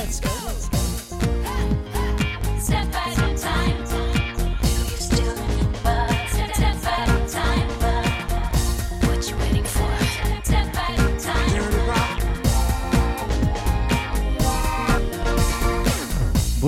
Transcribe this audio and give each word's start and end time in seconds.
let's 0.00 0.18
go. 0.18 0.49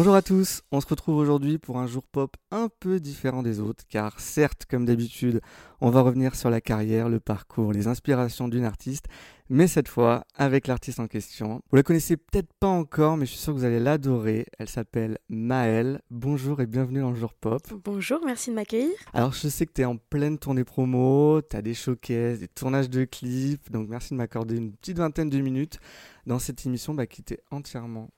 Bonjour 0.03 0.16
à 0.16 0.23
tous, 0.23 0.62
on 0.73 0.80
se 0.80 0.89
retrouve 0.89 1.18
aujourd'hui 1.18 1.59
pour 1.59 1.79
un 1.79 1.87
jour 1.87 2.03
pop 2.03 2.37
un 2.50 2.68
peu 2.80 2.98
différent 2.98 3.45
des 3.45 3.61
autres, 3.61 3.85
car 3.89 4.18
certes, 4.18 4.67
comme 4.68 4.85
d'habitude, 4.85 5.41
on 5.80 5.91
va 5.91 6.00
revenir 6.00 6.35
sur 6.35 6.50
la 6.50 6.61
carrière, 6.61 7.09
le 7.09 7.21
parcours, 7.21 7.72
les 7.72 7.86
inspirations 7.86 8.49
d'une 8.49 8.64
artiste, 8.64 9.04
mais 9.49 9.68
cette 9.68 9.86
fois 9.86 10.25
avec 10.35 10.67
l'artiste 10.67 10.99
en 10.99 11.07
question. 11.07 11.62
Vous 11.71 11.76
la 11.76 11.85
connaissez 11.85 12.17
peut-être 12.17 12.53
pas 12.59 12.67
encore, 12.67 13.17
mais 13.17 13.26
je 13.26 13.31
suis 13.31 13.39
sûr 13.39 13.53
que 13.53 13.59
vous 13.59 13.64
allez 13.64 13.79
l'adorer. 13.79 14.46
Elle 14.59 14.68
s'appelle 14.68 15.18
Maëlle. 15.29 16.00
Bonjour 16.11 16.61
et 16.61 16.67
bienvenue 16.67 16.98
dans 16.98 17.11
le 17.11 17.17
jour 17.17 17.32
pop. 17.34 17.62
Bonjour, 17.84 18.18
merci 18.26 18.50
de 18.50 18.57
m'accueillir. 18.57 18.90
Alors 19.12 19.32
je 19.32 19.46
sais 19.46 19.67
que 19.67 19.73
tu 19.73 19.82
es 19.82 19.84
en 19.84 19.98
pleine 19.98 20.37
tournée 20.37 20.64
promo, 20.64 21.43
tu 21.48 21.57
as 21.57 21.62
des 21.62 21.75
showcases, 21.75 22.40
des 22.40 22.48
tournages 22.48 22.90
de 22.90 23.04
clips, 23.04 23.71
donc 23.71 23.89
merci 23.89 24.14
de 24.14 24.17
m'accorder 24.17 24.57
une 24.57 24.73
petite 24.73 24.98
vingtaine 24.98 25.31
de 25.31 25.39
minutes 25.39 25.79
dans 26.26 26.40
cette 26.40 26.67
émission 26.67 26.93
bah, 26.93 27.07
qui 27.07 27.23
t'est 27.23 27.40
entièrement 27.53 28.11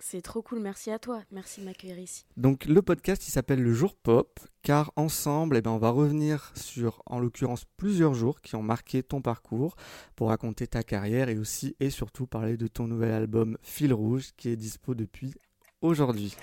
C'est 0.00 0.22
trop 0.22 0.42
cool, 0.42 0.60
merci 0.60 0.90
à 0.90 0.98
toi. 0.98 1.22
Merci 1.32 1.60
de 1.60 1.66
m'accueillir 1.66 1.98
ici. 1.98 2.24
Donc 2.36 2.66
le 2.66 2.82
podcast 2.82 3.26
il 3.26 3.30
s'appelle 3.30 3.62
le 3.62 3.72
jour 3.72 3.94
pop 3.94 4.38
car 4.62 4.92
ensemble 4.96 5.56
eh 5.56 5.62
ben, 5.62 5.70
on 5.70 5.78
va 5.78 5.90
revenir 5.90 6.52
sur 6.54 7.02
en 7.06 7.18
l'occurrence 7.18 7.64
plusieurs 7.76 8.14
jours 8.14 8.40
qui 8.40 8.54
ont 8.54 8.62
marqué 8.62 9.02
ton 9.02 9.22
parcours 9.22 9.76
pour 10.16 10.28
raconter 10.28 10.66
ta 10.66 10.82
carrière 10.82 11.28
et 11.28 11.38
aussi 11.38 11.76
et 11.80 11.90
surtout 11.90 12.26
parler 12.26 12.56
de 12.56 12.66
ton 12.66 12.86
nouvel 12.86 13.12
album 13.12 13.56
Fil 13.62 13.92
rouge 13.92 14.30
qui 14.36 14.48
est 14.48 14.56
dispo 14.56 14.94
depuis 14.94 15.34
aujourd'hui. 15.80 16.36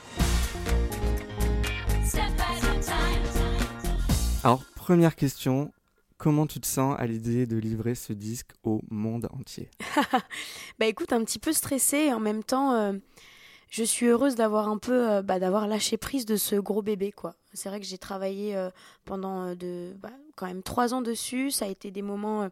Alors 4.43 4.63
première 4.75 5.15
question, 5.15 5.71
comment 6.17 6.47
tu 6.47 6.59
te 6.59 6.67
sens 6.67 6.95
à 6.97 7.05
l'idée 7.05 7.45
de 7.45 7.57
livrer 7.57 7.95
ce 7.95 8.13
disque 8.13 8.51
au 8.63 8.81
monde 8.89 9.27
entier 9.31 9.69
Bah 10.79 10.85
écoute, 10.85 11.13
un 11.13 11.23
petit 11.23 11.39
peu 11.39 11.53
stressée 11.53 11.97
et 11.97 12.13
en 12.13 12.19
même 12.19 12.43
temps, 12.43 12.73
euh, 12.73 12.93
je 13.69 13.83
suis 13.83 14.07
heureuse 14.07 14.35
d'avoir 14.35 14.67
un 14.67 14.77
peu, 14.77 15.09
euh, 15.09 15.21
bah, 15.21 15.39
d'avoir 15.39 15.67
lâché 15.67 15.97
prise 15.97 16.25
de 16.25 16.35
ce 16.35 16.55
gros 16.55 16.81
bébé 16.81 17.11
quoi. 17.11 17.35
C'est 17.53 17.69
vrai 17.69 17.79
que 17.79 17.85
j'ai 17.85 17.97
travaillé 17.97 18.55
euh, 18.55 18.69
pendant 19.05 19.55
bah, 19.55 20.11
quand 20.35 20.47
même 20.47 20.63
trois 20.63 20.93
ans 20.93 21.01
dessus. 21.01 21.51
Ça 21.51 21.65
a 21.65 21.67
été 21.67 21.91
des 21.91 22.01
moments, 22.01 22.49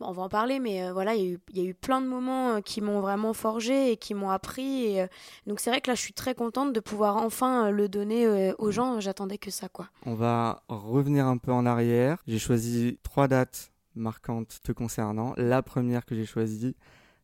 bon, 0.00 0.06
on 0.08 0.12
va 0.12 0.22
en 0.22 0.28
parler, 0.28 0.58
mais 0.60 0.82
euh, 0.84 0.92
voilà, 0.92 1.14
il 1.14 1.22
y, 1.24 1.28
a 1.28 1.30
eu- 1.32 1.38
il 1.50 1.58
y 1.62 1.66
a 1.66 1.68
eu 1.68 1.74
plein 1.74 2.00
de 2.00 2.06
moments 2.06 2.56
euh, 2.56 2.60
qui 2.60 2.80
m'ont 2.80 3.00
vraiment 3.00 3.32
forgé 3.32 3.92
et 3.92 3.96
qui 3.96 4.14
m'ont 4.14 4.30
appris. 4.30 4.84
Et, 4.86 5.02
euh, 5.02 5.06
donc 5.46 5.60
c'est 5.60 5.70
vrai 5.70 5.80
que 5.80 5.90
là, 5.90 5.94
je 5.94 6.00
suis 6.00 6.12
très 6.12 6.34
contente 6.34 6.72
de 6.72 6.80
pouvoir 6.80 7.16
enfin 7.16 7.70
le 7.70 7.88
donner 7.88 8.52
aux 8.58 8.70
gens. 8.70 9.00
J'attendais 9.00 9.38
que 9.38 9.50
ça 9.50 9.68
quoi. 9.68 9.88
On 10.06 10.14
va 10.14 10.62
revenir 10.68 11.26
un 11.26 11.38
peu 11.38 11.52
en 11.52 11.66
arrière. 11.66 12.18
J'ai 12.26 12.38
choisi 12.38 12.98
trois 13.02 13.28
dates 13.28 13.72
marquantes 13.94 14.60
te 14.62 14.72
concernant. 14.72 15.34
La 15.36 15.62
première 15.62 16.04
que 16.04 16.14
j'ai 16.14 16.26
choisie, 16.26 16.74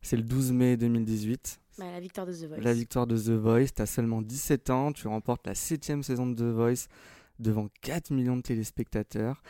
c'est 0.03 0.17
le 0.17 0.23
12 0.23 0.53
mai 0.53 0.77
2018. 0.77 1.61
Bah, 1.79 1.85
la 1.93 2.01
victoire 2.01 2.27
de 2.27 2.33
The 2.33 2.45
Voice. 2.45 2.61
La 2.61 2.73
victoire 2.75 3.07
de 3.07 3.17
The 3.17 3.31
Voice. 3.31 3.67
Tu 3.75 3.83
as 3.83 3.87
seulement 3.87 4.21
17 4.21 4.71
ans. 4.71 4.93
Tu 4.93 5.07
remportes 5.09 5.47
la 5.47 5.55
septième 5.55 6.03
saison 6.03 6.27
de 6.27 6.35
The 6.35 6.53
Voice 6.55 6.87
devant 7.39 7.69
4 7.83 8.11
millions 8.11 8.37
de 8.37 8.43
téléspectateurs. 8.43 9.43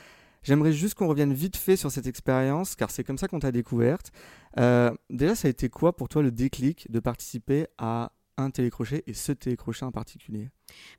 J'aimerais 0.48 0.72
juste 0.72 0.94
qu'on 0.94 1.08
revienne 1.08 1.34
vite 1.34 1.58
fait 1.58 1.76
sur 1.76 1.90
cette 1.90 2.06
expérience, 2.06 2.74
car 2.74 2.90
c'est 2.90 3.04
comme 3.04 3.18
ça 3.18 3.28
qu'on 3.28 3.38
t'a 3.38 3.52
découverte. 3.52 4.12
Euh, 4.58 4.90
déjà, 5.10 5.34
ça 5.34 5.46
a 5.46 5.50
été 5.50 5.68
quoi 5.68 5.94
pour 5.94 6.08
toi 6.08 6.22
le 6.22 6.30
déclic 6.30 6.90
de 6.90 7.00
participer 7.00 7.66
à 7.76 8.12
un 8.38 8.50
télécrochet 8.50 9.02
et 9.06 9.12
ce 9.12 9.32
télécrochet 9.32 9.84
en 9.84 9.92
particulier? 9.92 10.48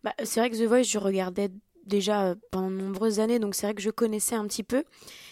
Bah, 0.03 0.13
c'est 0.23 0.39
vrai 0.39 0.51
que 0.51 0.55
The 0.55 0.67
Voice, 0.67 0.83
je 0.83 0.99
regardais 0.99 1.49
déjà 1.89 2.27
euh, 2.27 2.35
pendant 2.51 2.69
de 2.71 2.75
nombreuses 2.75 3.19
années, 3.19 3.39
donc 3.39 3.55
c'est 3.55 3.65
vrai 3.67 3.73
que 3.75 3.81
je 3.81 3.89
connaissais 3.89 4.35
un 4.35 4.47
petit 4.47 4.63
peu. 4.63 4.85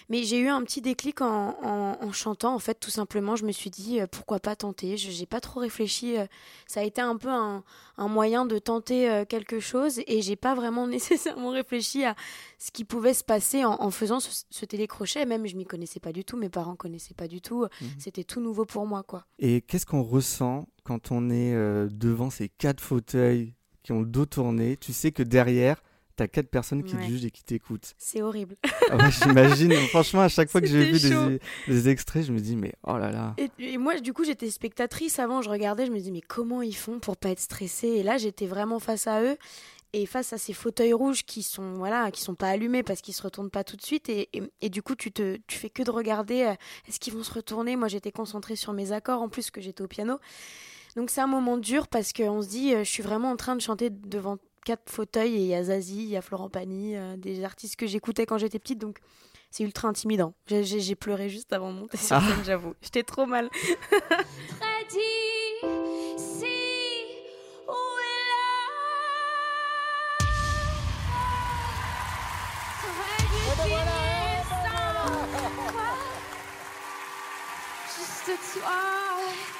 Mais 0.09 0.23
j'ai 0.23 0.39
eu 0.39 0.47
un 0.47 0.63
petit 0.63 0.81
déclic 0.81 1.19
en, 1.21 1.57
en- 1.61 1.97
en 2.01 2.11
chantant, 2.13 2.53
en 2.55 2.59
fait, 2.59 2.75
tout 2.79 2.89
simplement. 2.89 3.35
Je 3.35 3.43
me 3.45 3.51
suis 3.51 3.69
dit, 3.69 3.99
euh, 3.99 4.07
pourquoi 4.09 4.39
pas 4.39 4.55
tenter? 4.55 4.95
Je 4.97 5.17
n'ai 5.19 5.25
pas 5.25 5.41
trop 5.41 5.59
réfléchi. 5.59 6.17
euh, 6.17 6.25
ça 6.65 6.79
a 6.79 6.83
été 6.83 7.01
un 7.01 7.17
peu 7.17 7.27
un, 7.29 7.61
un 7.97 8.07
moyen 8.07 8.45
de 8.45 8.57
tenter 8.57 9.09
euh, 9.09 9.25
quelque 9.25 9.59
chose 9.59 9.99
et 10.07 10.21
j'ai 10.21 10.37
pas 10.37 10.55
vraiment 10.55 10.87
nécessairement 10.97 11.49
réfléchi 11.51 12.05
à 12.05 12.15
ce 12.57 12.71
qui 12.71 12.85
pouvait 12.85 13.13
se 13.13 13.23
passer 13.25 13.65
en, 13.65 13.73
en 13.81 13.91
faisant 13.91 14.21
ce, 14.21 14.43
ce 14.49 14.65
télécrochet. 14.65 15.25
Même, 15.25 15.45
je 15.45 15.57
m'y 15.57 15.65
connaissais 15.65 15.99
pas 15.99 16.13
du 16.13 16.23
tout, 16.23 16.37
mes 16.37 16.49
parents 16.49 16.77
connaissaient 16.77 17.13
pas 17.13 17.27
du 17.27 17.41
tout. 17.41 17.63
Mhm. 17.81 17.87
C'était 17.99 18.23
tout 18.23 18.39
nouveau 18.39 18.63
pour 18.65 18.87
moi, 18.87 19.03
quoi. 19.03 19.25
Et 19.39 19.59
qu'est-ce 19.61 19.85
qu'on 19.85 20.03
ressent 20.03 20.67
quand 20.85 21.11
on 21.11 21.29
est 21.29 21.53
devant 21.89 22.29
ces 22.29 22.47
quatre 22.47 22.79
fauteuils 22.81 23.53
qui 23.83 23.91
ont 23.91 23.99
le 23.99 24.05
dos 24.07 24.25
tourné? 24.25 24.77
Tu 24.77 24.93
sais 24.93 25.11
que 25.11 25.21
derrière, 25.23 25.83
t'as 26.17 26.27
quatre 26.27 26.49
personnes 26.49 26.83
qui 26.83 26.95
te 26.95 27.01
jugent 27.01 27.25
et 27.25 27.31
qui 27.31 27.43
t'écoutent. 27.43 27.93
C'est 27.97 28.21
horrible. 28.21 28.55
Ah 28.91 28.97
ouais, 28.97 29.11
J'imagine, 29.11 29.73
franchement, 29.89 30.21
à 30.21 30.27
chaque 30.27 30.49
fois 30.49 30.59
que 30.59 30.67
j'ai 30.67 30.91
vu 30.91 30.99
des, 30.99 31.39
des 31.67 31.89
extraits, 31.89 32.25
je 32.25 32.31
me 32.33 32.39
dis, 32.39 32.55
mais 32.55 32.73
oh 32.83 32.97
là 32.97 33.11
là. 33.11 33.35
Et, 33.37 33.49
et 33.59 33.77
moi, 33.77 33.99
du 33.99 34.13
coup, 34.13 34.25
j'étais 34.25 34.49
spectatrice 34.49 35.19
avant, 35.19 35.41
je 35.41 35.49
regardais, 35.49 35.85
je 35.85 35.91
me 35.91 35.97
disais, 35.97 36.11
mais 36.11 36.21
comment 36.21 36.61
ils 36.61 36.75
font 36.75 36.99
pour 36.99 37.17
pas 37.17 37.29
être 37.29 37.39
stressés 37.39 37.87
Et 37.87 38.03
là, 38.03 38.17
j'étais 38.17 38.47
vraiment 38.47 38.79
face 38.79 39.07
à 39.07 39.21
eux 39.21 39.37
et 39.93 40.05
face 40.05 40.33
à 40.33 40.37
ces 40.37 40.53
fauteuils 40.53 40.93
rouges 40.93 41.23
qui 41.23 41.43
sont 41.43 41.75
voilà 41.75 42.11
qui 42.11 42.21
sont 42.21 42.35
pas 42.35 42.49
allumés 42.49 42.83
parce 42.83 43.01
qu'ils 43.01 43.13
se 43.13 43.21
retournent 43.21 43.49
pas 43.49 43.63
tout 43.63 43.77
de 43.77 43.81
suite. 43.81 44.09
Et, 44.09 44.27
et, 44.33 44.43
et 44.61 44.69
du 44.69 44.81
coup 44.81 44.95
tu 44.95 45.11
te 45.11 45.37
tu 45.47 45.57
fais 45.57 45.69
que 45.69 45.81
de 45.81 45.91
regarder 45.91 46.43
euh, 46.43 46.53
est-ce 46.87 46.99
qu'ils 46.99 47.13
vont 47.13 47.23
se 47.23 47.33
retourner? 47.33 47.75
Moi 47.77 47.87
j'étais 47.87 48.11
concentrée 48.11 48.55
sur 48.57 48.73
mes 48.73 48.91
accords 48.91 49.21
en 49.21 49.29
plus 49.29 49.49
que 49.49 49.61
j'étais 49.61 49.81
au 49.81 49.87
piano. 49.87 50.19
Donc 50.97 51.09
c'est 51.09 51.21
un 51.21 51.27
moment 51.27 51.57
dur 51.57 51.87
parce 51.87 52.11
qu'on 52.11 52.41
se 52.41 52.49
dit 52.49 52.73
euh, 52.73 52.79
je 52.83 52.89
suis 52.89 53.03
vraiment 53.03 53.31
en 53.31 53.37
train 53.37 53.55
de 53.55 53.61
chanter 53.61 53.89
devant 53.89 54.37
quatre 54.67 54.89
fauteuils 54.91 55.35
et 55.35 55.39
il 55.39 55.45
y 55.47 55.55
a 55.55 55.63
Zazie 55.63 56.03
il 56.03 56.09
y 56.09 56.17
a 56.17 56.21
Florent 56.21 56.49
Pagny 56.49 56.97
euh, 56.97 57.15
des 57.15 57.45
artistes 57.45 57.77
que 57.77 57.87
j'écoutais 57.87 58.25
quand 58.25 58.37
j'étais 58.37 58.59
petite. 58.59 58.79
Donc 58.79 58.99
c'est 59.49 59.63
ultra 59.63 59.87
intimidant. 59.87 60.33
J'ai- 60.47 60.95
pleuré 60.95 61.29
juste 61.29 61.53
avant 61.53 61.71
de 61.71 61.79
monter 61.79 61.95
sur 61.97 62.17
Ah. 62.17 62.21
scène 62.21 62.43
j'avoue. 62.45 62.73
J'étais 62.81 63.03
trop 63.03 63.25
mal. 63.25 63.49
Juste 77.95 78.31
toi 78.53 79.56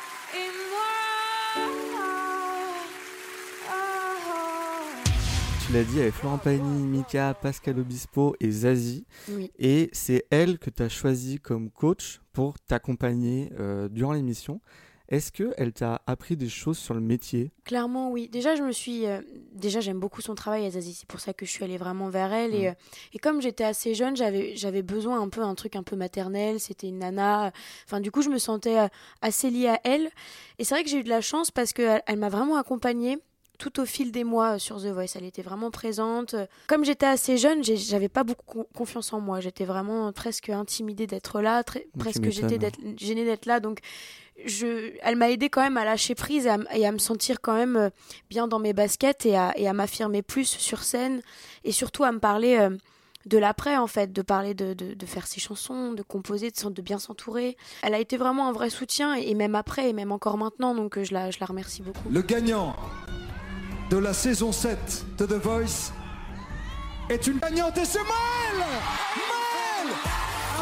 Tu 5.67 5.73
l'as 5.73 5.83
dit 5.83 5.99
avec 5.99 6.13
Florent 6.13 6.37
Pagny, 6.37 6.83
Mika, 6.85 7.33
Pascal 7.33 7.77
Obispo 7.79 8.35
et 8.39 8.49
Zazie. 8.49 9.05
oui 9.29 9.51
Et 9.59 9.89
c'est 9.91 10.25
elle 10.29 10.59
que 10.59 10.69
tu 10.69 10.81
as 10.81 10.87
choisi 10.89 11.39
comme 11.39 11.69
coach 11.69 12.21
pour 12.31 12.57
t'accompagner 12.59 13.51
euh, 13.59 13.89
durant 13.89 14.13
l'émission. 14.13 14.61
Est-ce 15.09 15.31
qu'elle 15.31 15.71
t'a 15.73 16.01
appris 16.05 16.35
des 16.37 16.49
choses 16.49 16.77
sur 16.77 16.93
le 16.93 16.99
métier? 16.99 17.51
Clairement, 17.63 18.11
oui. 18.11 18.27
Déjà, 18.29 18.55
je 18.55 18.63
me 18.63 18.71
suis. 18.73 19.05
euh, 19.05 19.21
déjà, 19.53 19.79
j'aime 19.79 19.99
beaucoup 20.01 20.21
son 20.21 20.35
travail, 20.35 20.65
Azazi. 20.65 20.93
C'est 20.93 21.07
pour 21.07 21.21
ça 21.21 21.33
que 21.33 21.45
je 21.45 21.51
suis 21.51 21.63
allée 21.63 21.77
vraiment 21.77 22.09
vers 22.09 22.31
elle. 22.33 22.53
Et, 22.53 22.63
Mm. 22.63 22.71
euh, 22.71 22.73
et 23.13 23.17
comme 23.19 23.41
j'étais 23.41 23.63
assez 23.63 23.93
jeune, 23.93 24.15
j'avais, 24.17 24.55
j'avais 24.57 24.81
besoin 24.83 25.21
un 25.21 25.29
peu 25.29 25.41
un 25.41 25.55
truc 25.55 25.75
un 25.77 25.83
peu 25.83 25.95
maternel. 25.95 26.59
C'était 26.59 26.87
une 26.87 26.99
nana. 26.99 27.51
Enfin, 27.85 27.99
du 28.01 28.11
coup, 28.11 28.21
je 28.21 28.29
me 28.29 28.37
sentais 28.37 28.77
assez 29.21 29.49
liée 29.49 29.67
à 29.69 29.79
elle. 29.85 30.09
Et 30.59 30.65
c'est 30.65 30.75
vrai 30.75 30.83
que 30.83 30.89
j'ai 30.89 30.99
eu 30.99 31.03
de 31.03 31.09
la 31.09 31.21
chance 31.21 31.51
parce 31.51 31.71
qu'elle 31.73 32.01
elle, 32.05 32.17
m'a 32.19 32.29
vraiment 32.29 32.57
accompagnée 32.57 33.17
tout 33.57 33.79
au 33.79 33.85
fil 33.85 34.11
des 34.11 34.23
mois 34.23 34.55
euh, 34.55 34.59
sur 34.59 34.77
The 34.81 34.87
Voice. 34.87 35.15
Elle 35.15 35.25
était 35.25 35.41
vraiment 35.41 35.71
présente. 35.71 36.35
Comme 36.67 36.85
j'étais 36.85 37.05
assez 37.05 37.37
jeune, 37.37 37.63
j'avais 37.63 38.09
pas 38.09 38.23
beaucoup 38.23 38.45
con- 38.45 38.67
confiance 38.75 39.13
en 39.13 39.19
moi. 39.19 39.39
J'étais 39.39 39.65
vraiment 39.65 40.11
presque 40.13 40.49
intimidée 40.49 41.07
d'être 41.07 41.41
là, 41.41 41.63
très- 41.63 41.87
presque 41.97 42.29
j'étais 42.29 42.59
gênée 42.97 43.25
d'être 43.25 43.45
là. 43.45 43.59
Donc, 43.59 43.79
je, 44.45 44.91
elle 45.01 45.15
m'a 45.15 45.31
aidé 45.31 45.49
quand 45.49 45.61
même 45.61 45.77
à 45.77 45.85
lâcher 45.85 46.13
prise 46.13 46.45
et 46.45 46.49
à, 46.49 46.55
m- 46.55 46.67
et 46.71 46.85
à 46.85 46.91
me 46.91 46.99
sentir 46.99 47.41
quand 47.41 47.55
même 47.55 47.75
euh, 47.75 47.89
bien 48.29 48.47
dans 48.47 48.59
mes 48.59 48.73
baskets 48.73 49.25
et 49.25 49.35
à, 49.35 49.51
et 49.57 49.67
à 49.67 49.73
m'affirmer 49.73 50.21
plus 50.21 50.45
sur 50.47 50.83
scène 50.83 51.21
et 51.63 51.71
surtout 51.71 52.03
à 52.03 52.11
me 52.11 52.19
parler 52.19 52.57
euh, 52.59 52.69
de 53.25 53.39
l'après 53.39 53.75
en 53.77 53.87
fait, 53.87 54.13
de 54.13 54.21
parler 54.21 54.53
de, 54.53 54.75
de, 54.75 54.93
de 54.93 55.05
faire 55.07 55.25
ses 55.25 55.39
chansons, 55.39 55.91
de 55.93 56.03
composer, 56.03 56.51
de, 56.51 56.81
bien 56.83 56.99
s'entourer. 56.99 57.57
Elle 57.81 57.95
a 57.95 57.99
été 57.99 58.15
vraiment 58.15 58.47
un 58.47 58.51
vrai 58.51 58.69
soutien 58.69 59.15
et, 59.15 59.33
même 59.33 59.55
après 59.55 59.89
et 59.89 59.93
même 59.93 60.11
encore 60.11 60.37
maintenant 60.37 60.75
donc 60.75 61.01
je 61.01 61.13
la, 61.15 61.31
je 61.31 61.39
la 61.39 61.47
remercie 61.47 61.81
beaucoup. 61.81 62.07
Le 62.11 62.21
gagnant 62.21 62.75
de 63.89 63.97
la 63.97 64.13
saison 64.13 64.51
7 64.51 65.05
de 65.17 65.25
The 65.25 65.33
Voice 65.41 65.91
est 67.09 67.25
une 67.27 67.39
gagnante 67.39 67.77
et 67.77 67.85
c'est 67.85 67.99
Maëlle 67.99 68.65
Maëlle 69.15 69.93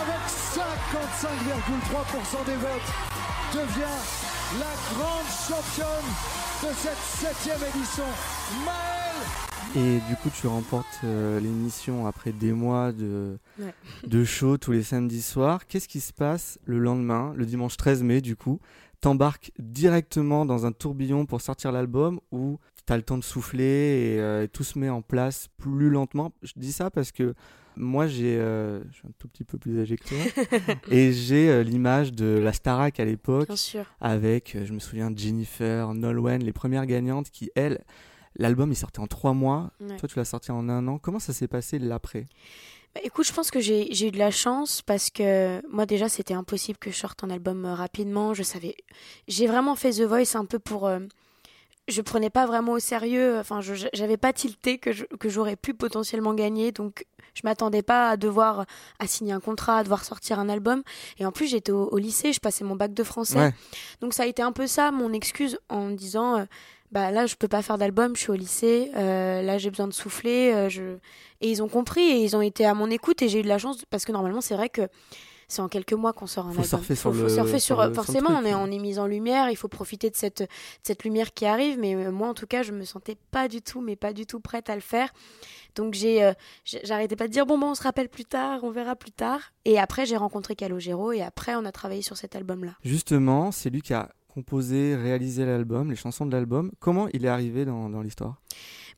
Avec 0.02 0.30
55,3% 0.30 2.46
des 2.46 2.56
votes 2.56 2.94
devient 3.54 4.00
la 4.60 4.76
grande 4.94 5.26
championne 5.48 6.10
de 6.64 6.70
cette 6.76 6.98
septième 6.98 7.62
édition. 7.76 8.04
Maëlle 8.64 9.26
Et 9.76 10.00
du 10.08 10.16
coup, 10.18 10.30
tu 10.30 10.46
remportes 10.48 11.00
euh, 11.04 11.40
l'émission 11.40 12.06
après 12.06 12.32
des 12.32 12.54
mois 12.54 12.92
de, 12.92 13.40
Ouais. 13.60 13.74
de 14.06 14.24
show 14.24 14.58
tous 14.58 14.72
les 14.72 14.84
samedis 14.84 15.22
soirs. 15.24 15.66
Qu'est-ce 15.68 15.88
qui 15.88 16.00
se 16.00 16.14
passe 16.14 16.60
le 16.66 16.78
lendemain, 16.80 17.34
le 17.36 17.46
dimanche 17.46 17.76
13 17.78 18.04
mai, 18.04 18.22
du 18.22 18.36
coup? 18.36 18.60
T'embarques 19.02 19.52
directement 19.60 20.46
dans 20.46 20.66
un 20.66 20.72
tourbillon 20.72 21.26
pour 21.26 21.42
sortir 21.42 21.72
l'album 21.72 22.20
ou 22.32 22.60
t'as 22.86 22.98
le 22.98 23.04
temps 23.04 23.18
de 23.18 23.24
souffler 23.24 23.64
et, 24.16 24.20
euh, 24.20 24.44
et 24.44 24.48
tout 24.48 24.64
se 24.64 24.78
met 24.78 24.90
en 24.90 25.02
place 25.02 25.48
plus 25.58 25.90
lentement 25.90 26.32
Je 26.44 26.54
dis 26.56 26.72
ça 26.72 26.90
parce 26.92 27.12
que 27.12 27.34
moi, 27.78 28.08
j'ai, 28.08 28.38
euh, 28.38 28.80
je 28.90 28.96
suis 29.00 29.08
un 29.08 29.12
tout 29.20 29.28
petit 29.28 29.44
peu 29.44 29.58
plus 29.58 29.82
âgé 29.82 29.98
que 29.98 30.08
toi, 30.08 30.18
et 30.92 31.12
j'ai 31.12 31.50
euh, 31.50 31.62
l'image 31.62 32.14
de 32.14 32.26
la 32.26 32.54
Starac 32.54 33.02
à 33.02 33.06
l'époque, 33.06 33.50
avec, 34.00 34.58
je 34.64 34.72
me 34.72 34.80
souviens, 34.80 35.12
Jennifer, 35.14 35.94
Nolwenn, 35.94 36.42
les 36.42 36.54
premières 36.54 36.86
gagnantes 36.86 37.30
qui, 37.32 37.52
elles, 37.54 37.84
l'album 38.38 38.72
il 38.72 38.76
sortait 38.76 39.00
en 39.02 39.08
trois 39.08 39.34
mois, 39.34 39.72
Ouais. 39.82 39.98
toi 39.98 40.08
tu 40.08 40.18
l'as 40.18 40.24
sorti 40.26 40.52
en 40.52 40.70
un 40.70 40.88
an. 40.88 41.00
Comment 41.00 41.20
ça 41.20 41.34
s'est 41.34 41.50
passé 41.50 41.78
l'après? 41.78 42.28
Bah, 42.94 43.02
écoute, 43.04 43.28
je 43.28 43.34
pense 43.34 43.52
que 43.52 43.60
j'ai 43.60 44.08
eu 44.08 44.12
de 44.12 44.18
la 44.20 44.32
chance 44.32 44.82
parce 44.82 45.10
que 45.10 45.62
moi 45.70 45.86
déjà 45.86 46.08
c'était 46.08 46.34
impossible 46.34 46.78
que 46.80 46.92
je 46.92 46.96
sorte 46.96 47.26
un 47.26 47.30
album 47.30 47.66
rapidement. 47.66 48.34
Je 48.34 48.44
savais, 48.44 48.76
j'ai 49.28 49.48
vraiment 49.48 49.76
fait 49.76 49.92
The 49.92 50.04
Voice 50.04 50.36
un 50.38 50.46
peu 50.46 50.60
pour, 50.60 50.90
je 51.88 52.02
prenais 52.02 52.30
pas 52.30 52.46
vraiment 52.46 52.74
au 52.74 52.80
sérieux. 52.80 53.38
Enfin, 53.40 53.62
je 53.62 53.74
j'avais 53.94 54.18
pas 54.18 54.34
tilté 54.34 54.78
que 54.78 54.92
je- 54.92 55.06
que 55.06 55.30
j'aurais 55.30 55.56
pu 55.56 55.74
potentiellement 55.74 56.34
gagner, 56.34 56.72
donc 56.72 57.06
je 57.34 57.42
m'attendais 57.44 57.82
pas 57.84 58.10
à 58.10 58.18
devoir 58.18 58.66
à 59.00 59.08
signer 59.08 59.34
un 59.34 59.40
contrat, 59.40 59.78
à 59.80 59.84
devoir 59.84 60.04
sortir 60.04 60.40
un 60.40 60.50
album. 60.50 60.84
Et 61.20 61.26
en 61.26 61.32
plus 61.32 61.48
j'étais 61.48 61.72
au, 61.72 61.88
au 61.90 61.98
lycée, 61.98 62.34
je 62.34 62.40
passais 62.40 62.64
mon 62.64 62.76
bac 62.76 62.94
de 62.94 63.04
français. 63.04 63.38
Ouais, 63.38 63.54
Donc 64.02 64.14
ça 64.14 64.24
a 64.24 64.26
été 64.26 64.42
un 64.42 64.52
peu 64.52 64.68
ça 64.68 64.92
mon 64.92 65.14
excuse 65.14 65.60
en 65.70 65.86
me 65.88 65.96
disant 65.96 66.40
euh, 66.40 66.46
bah 66.92 67.12
là 67.12 67.26
je 67.26 67.36
peux 67.36 67.48
pas 67.48 67.62
faire 67.62 67.78
d'album, 67.78 68.16
je 68.16 68.22
suis 68.22 68.32
au 68.32 68.36
lycée, 68.36 68.90
euh, 68.96 69.42
là 69.42 69.58
j'ai 69.58 69.70
besoin 69.70 69.88
de 69.88 69.94
souffler, 69.94 70.54
euh, 70.54 70.70
je 70.70 70.98
et 71.42 71.52
ils 71.52 71.62
ont 71.62 71.68
compris 71.68 72.02
et 72.02 72.24
ils 72.24 72.36
ont 72.36 72.42
été 72.42 72.66
à 72.66 72.74
mon 72.74 72.90
écoute 72.90 73.22
et 73.22 73.28
j'ai 73.30 73.40
eu 73.40 73.44
de 73.44 73.48
la 73.50 73.58
chance 73.58 73.84
parce 73.90 74.06
que 74.06 74.12
normalement 74.12 74.42
c'est 74.42 74.56
vrai 74.56 74.70
que 74.70 74.88
c'est 75.48 75.62
en 75.62 75.68
quelques 75.70 75.94
mois 75.94 76.14
qu'on 76.14 76.28
sort 76.28 76.46
un 76.48 76.52
Faut 76.54 76.62
album. 76.62 76.80
surfer 76.80 76.96
sur 76.96 77.14
faut, 77.14 77.22
le- 77.22 77.30
surfer 77.30 77.60
sur 77.60 77.76
sur, 77.76 77.78
le- 77.88 77.94
sur 77.94 78.04
forcément 78.04 78.30
truc, 78.30 78.40
on 78.42 78.46
est 78.46 78.54
ouais. 78.56 78.62
on 78.62 78.72
est 78.72 78.80
mis 78.80 79.00
en 79.00 79.08
lumière, 79.08 79.50
il 79.50 79.56
faut 79.56 79.68
profiter 79.68 80.10
de 80.10 80.16
cette 80.16 80.42
de 80.42 80.48
cette 80.84 81.04
lumière 81.04 81.34
qui 81.34 81.46
arrive 81.46 81.80
mais 81.80 81.96
euh, 81.96 82.12
moi 82.12 82.28
en 82.30 82.34
tout 82.34 82.48
cas 82.48 82.64
je 82.64 82.72
me 82.72 82.84
sentais 82.84 83.18
pas 83.32 83.48
du 83.48 83.62
tout 83.62 83.82
mais 83.82 83.96
pas 83.96 84.14
du 84.14 84.26
tout 84.26 84.40
prête 84.40 84.70
à 84.70 84.76
le 84.76 84.82
faire. 84.82 85.12
Donc 85.76 85.94
j'ai 85.94 86.24
euh, 86.24 86.34
j'arrêtais 86.84 87.16
pas 87.16 87.28
de 87.28 87.34
dire 87.34 87.46
bon 87.46 87.58
bon 87.58 87.68
on 87.72 87.76
se 87.76 87.84
rappelle 87.84 88.10
plus 88.10 88.26
tard, 88.26 88.64
on 88.64 88.72
verra 88.72 88.96
plus 88.96 89.12
tard 89.12 89.40
et 89.66 89.78
après 89.80 90.06
j'ai 90.06 90.18
rencontré 90.18 90.56
Calogero 90.56 91.12
et 91.12 91.22
après 91.22 91.56
on 91.56 91.66
a 91.66 91.72
travaillé 91.72 92.02
sur 92.02 92.18
cet 92.18 92.36
album 92.36 92.64
là. 92.64 92.72
justement, 92.84 93.52
c'est 93.52 93.70
lui 93.70 93.82
qui 93.82 93.94
a 93.94 94.10
composé, 94.34 94.96
réalisé 94.98 95.46
l'album, 95.46 95.90
les 95.90 95.96
chansons 95.96 96.26
de 96.26 96.32
l'album. 96.34 96.70
Comment 96.80 97.08
il 97.14 97.24
est 97.26 97.30
arrivé 97.30 97.64
dans, 97.64 97.90
dans 97.90 98.02
l'histoire? 98.02 98.42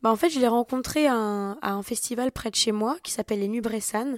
Bah 0.02 0.12
en 0.12 0.16
fait, 0.16 0.30
je 0.30 0.40
l'ai 0.40 0.48
rencontré 0.48 1.06
à 1.08 1.14
un, 1.16 1.52
à 1.62 1.74
un 1.74 1.84
festival 1.84 2.32
près 2.32 2.50
de 2.50 2.56
chez 2.56 2.72
moi 2.72 2.98
qui 3.04 3.12
s'appelle 3.12 3.40
les 3.40 3.48
Nuits 3.48 3.62
Bressanes. 3.62 4.18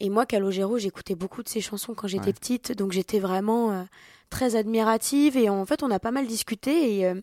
Et 0.00 0.10
moi, 0.10 0.26
Calogero, 0.26 0.78
j'écoutais 0.78 1.14
beaucoup 1.14 1.42
de 1.42 1.48
ses 1.48 1.60
chansons 1.60 1.94
quand 1.94 2.06
j'étais 2.06 2.26
Ouais. 2.26 2.32
petite, 2.32 2.72
donc 2.72 2.92
j'étais 2.92 3.18
vraiment 3.18 3.72
euh, 3.72 3.82
très 4.30 4.54
admirative. 4.56 5.36
Et 5.36 5.48
en 5.48 5.64
fait, 5.64 5.82
on 5.82 5.90
a 5.90 5.98
pas 5.98 6.10
mal 6.10 6.26
discuté 6.26 6.98
et, 6.98 7.06
euh, 7.06 7.20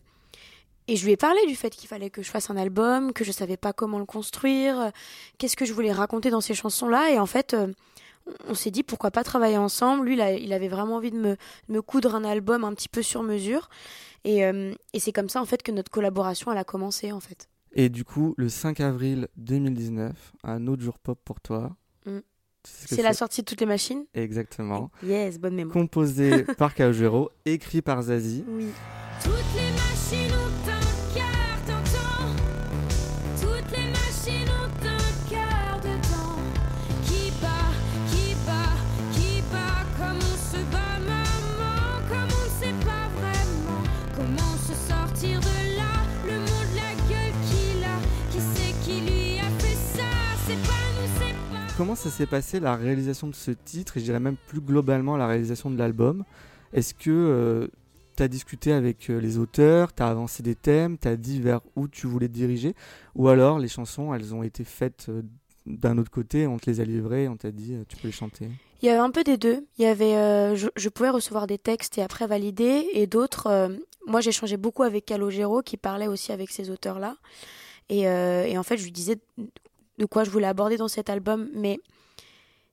et 0.88 0.96
je 0.96 1.06
lui 1.06 1.12
ai 1.12 1.18
parlé 1.18 1.40
du 1.48 1.56
fait 1.56 1.70
qu'il 1.70 1.88
fallait 1.88 2.10
que 2.10 2.24
je 2.24 2.32
fasse 2.32 2.50
un 2.50 2.58
album, 2.58 3.14
que 3.14 3.24
je 3.24 3.32
savais 3.32 3.58
pas 3.58 3.74
comment 3.74 4.00
le 4.00 4.06
construire, 4.06 4.80
euh, 4.80 4.90
qu'est-ce 5.38 5.56
que 5.56 5.66
je 5.66 5.74
voulais 5.74 5.92
raconter 5.92 6.30
dans 6.32 6.42
ces 6.42 6.56
chansons-là. 6.56 7.12
Et 7.12 7.20
en 7.20 7.28
fait, 7.28 7.56
on- 8.48 8.54
s'est 8.56 8.72
dit 8.72 8.84
pourquoi 8.84 9.12
pas 9.12 9.24
travailler 9.24 9.58
ensemble. 9.58 10.06
Lui, 10.08 10.14
il, 10.16 10.54
avait 10.54 10.68
vraiment 10.68 10.96
envie 10.96 11.12
de 11.12 11.18
me, 11.18 11.32
de 11.32 11.74
me 11.74 11.82
coudre 11.82 12.16
un 12.16 12.24
album 12.24 12.64
un 12.64 12.74
petit 12.74 12.90
peu 12.90 13.02
sur 13.04 13.22
mesure. 13.22 13.70
Et, 14.24 14.40
et 14.40 15.00
c'est 15.00 15.12
comme 15.12 15.28
ça, 15.30 15.42
en 15.42 15.46
fait, 15.46 15.62
que 15.62 15.72
notre 15.74 15.92
collaboration, 15.92 16.50
elle 16.52 16.58
a 16.58 16.64
commencé, 16.64 17.12
en 17.12 17.20
fait. 17.20 17.50
Et 17.74 17.90
du 17.90 18.06
coup, 18.06 18.34
le 18.38 18.48
5 18.48 18.80
avril 18.80 19.28
2019, 19.36 20.32
un 20.44 20.68
autre 20.68 20.82
jour 20.82 20.98
pop 21.00 21.20
pour 21.26 21.42
toi. 21.42 21.76
Mm. 22.06 22.20
Tu 22.20 22.22
sais 22.22 22.22
ce 22.22 22.22
que 22.22 22.53
C'est 22.66 23.02
la 23.02 23.14
sortie 23.14 23.42
de 23.42 23.46
toutes 23.46 23.60
les 23.60 23.66
machines 23.68 24.06
Exactement. 24.14 24.90
Yes, 25.06 25.40
bonne 25.40 25.56
mémoire. 25.56 25.74
Composé 25.74 26.44
par 26.58 26.74
Calogero, 26.74 27.30
écrit 27.46 27.82
par 27.82 28.02
Zazie. 28.04 28.46
Oui. 28.48 28.68
Toutes 29.24 29.34
les 29.56 29.72
machines 29.72 30.43
Comment 51.78 51.96
ça 51.96 52.10
s'est 52.10 52.28
passé 52.28 52.60
la 52.60 52.76
réalisation 52.76 53.28
de 53.28 53.36
ce 53.36 53.52
titre 53.52 53.98
et 53.98 54.00
je 54.00 54.06
dirais 54.06 54.20
même 54.20 54.38
plus 54.48 54.62
globalement 54.62 55.18
la 55.18 55.28
réalisation 55.28 55.72
de 55.72 55.78
l'album? 55.78 56.24
Est-ce 56.72 56.94
que 56.94 57.70
tu 58.16 58.24
as 58.24 58.28
discuté 58.28 58.72
avec 58.72 59.10
euh, 59.10 59.20
les 59.20 59.38
auteurs, 59.38 59.94
tu 59.94 60.04
as 60.04 60.08
avancé 60.08 60.44
des 60.44 60.56
thèmes, 60.56 60.98
tu 60.98 61.08
as 61.08 61.16
dit 61.16 61.42
vers 61.42 61.62
où 61.76 61.88
tu 61.88 62.08
voulais 62.08 62.28
te 62.28 62.34
diriger? 62.34 62.76
Ou 63.16 63.28
alors 63.28 63.58
les 63.58 63.68
chansons, 63.68 64.14
elles 64.14 64.36
ont 64.36 64.44
été 64.44 64.64
faites 64.64 65.08
euh, 65.10 65.24
d'un 65.66 65.98
autre 65.98 66.12
côté, 66.12 66.46
on 66.46 66.58
te 66.58 66.70
les 66.70 66.80
a 66.80 66.86
livrées, 66.86 67.28
on 67.28 67.38
t'a 67.38 67.52
dit 67.52 67.74
euh, 67.74 67.84
tu 67.88 67.98
peux 67.98 68.08
les 68.08 68.14
chanter? 68.14 68.50
Il 68.82 68.88
y 68.88 68.90
avait 68.90 69.00
un 69.00 69.12
peu 69.12 69.24
des 69.24 69.38
deux. 69.38 69.66
Il 69.78 69.84
y 69.84 69.88
avait, 69.88 70.16
euh, 70.16 70.56
je, 70.56 70.90
pouvais 70.90 71.10
recevoir 71.10 71.48
des 71.48 71.58
textes 71.58 71.98
et 71.98 72.02
après 72.02 72.28
valider, 72.28 72.86
et 72.92 73.08
d'autres. 73.08 73.48
euh, 73.48 73.70
moi, 74.06 74.20
changé 74.20 74.58
beaucoup 74.58 74.84
avec 74.84 75.06
Calogero, 75.06 75.62
qui 75.62 75.78
parlait 75.78 76.08
aussi 76.08 76.34
avec 76.34 76.52
ces 76.52 76.70
auteurs-là. 76.70 77.16
Euh, 77.92 78.44
et 78.44 78.58
en 78.58 78.64
fait, 78.64 78.78
je 78.78 78.84
lui 78.84 78.92
disais 78.92 79.18
de 79.98 80.06
quoi 80.06 80.24
je 80.24 80.30
voulais 80.30 80.48
aborder 80.48 80.78
dans 80.78 80.88
cet 80.88 81.10
album. 81.10 81.50
Mais, 81.54 81.80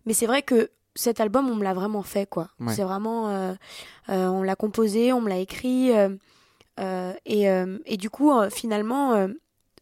mais 0.07 0.13
c'est 0.13 0.27
vrai 0.27 0.43
que 0.43 0.71
cet 0.95 1.21
album, 1.21 1.49
on 1.49 1.55
me 1.55 1.65
l'a 1.65 1.75
vraiment 1.75 2.03
fait, 2.03 2.27
quoi. 2.27 2.49
Ouais. 2.59 2.75
C'est 2.75 2.83
vraiment, 2.83 3.29
euh, 3.29 3.55
euh, 4.09 4.27
on 4.29 4.43
l'a 4.43 4.57
composé, 4.57 5.13
on 5.13 5.21
me 5.21 5.29
l'a 5.29 5.39
écrit, 5.39 5.93
euh, 5.93 7.13
et, 7.27 7.47
et 7.87 7.97
du 7.97 8.09
coup, 8.09 8.33
finalement, 8.51 9.29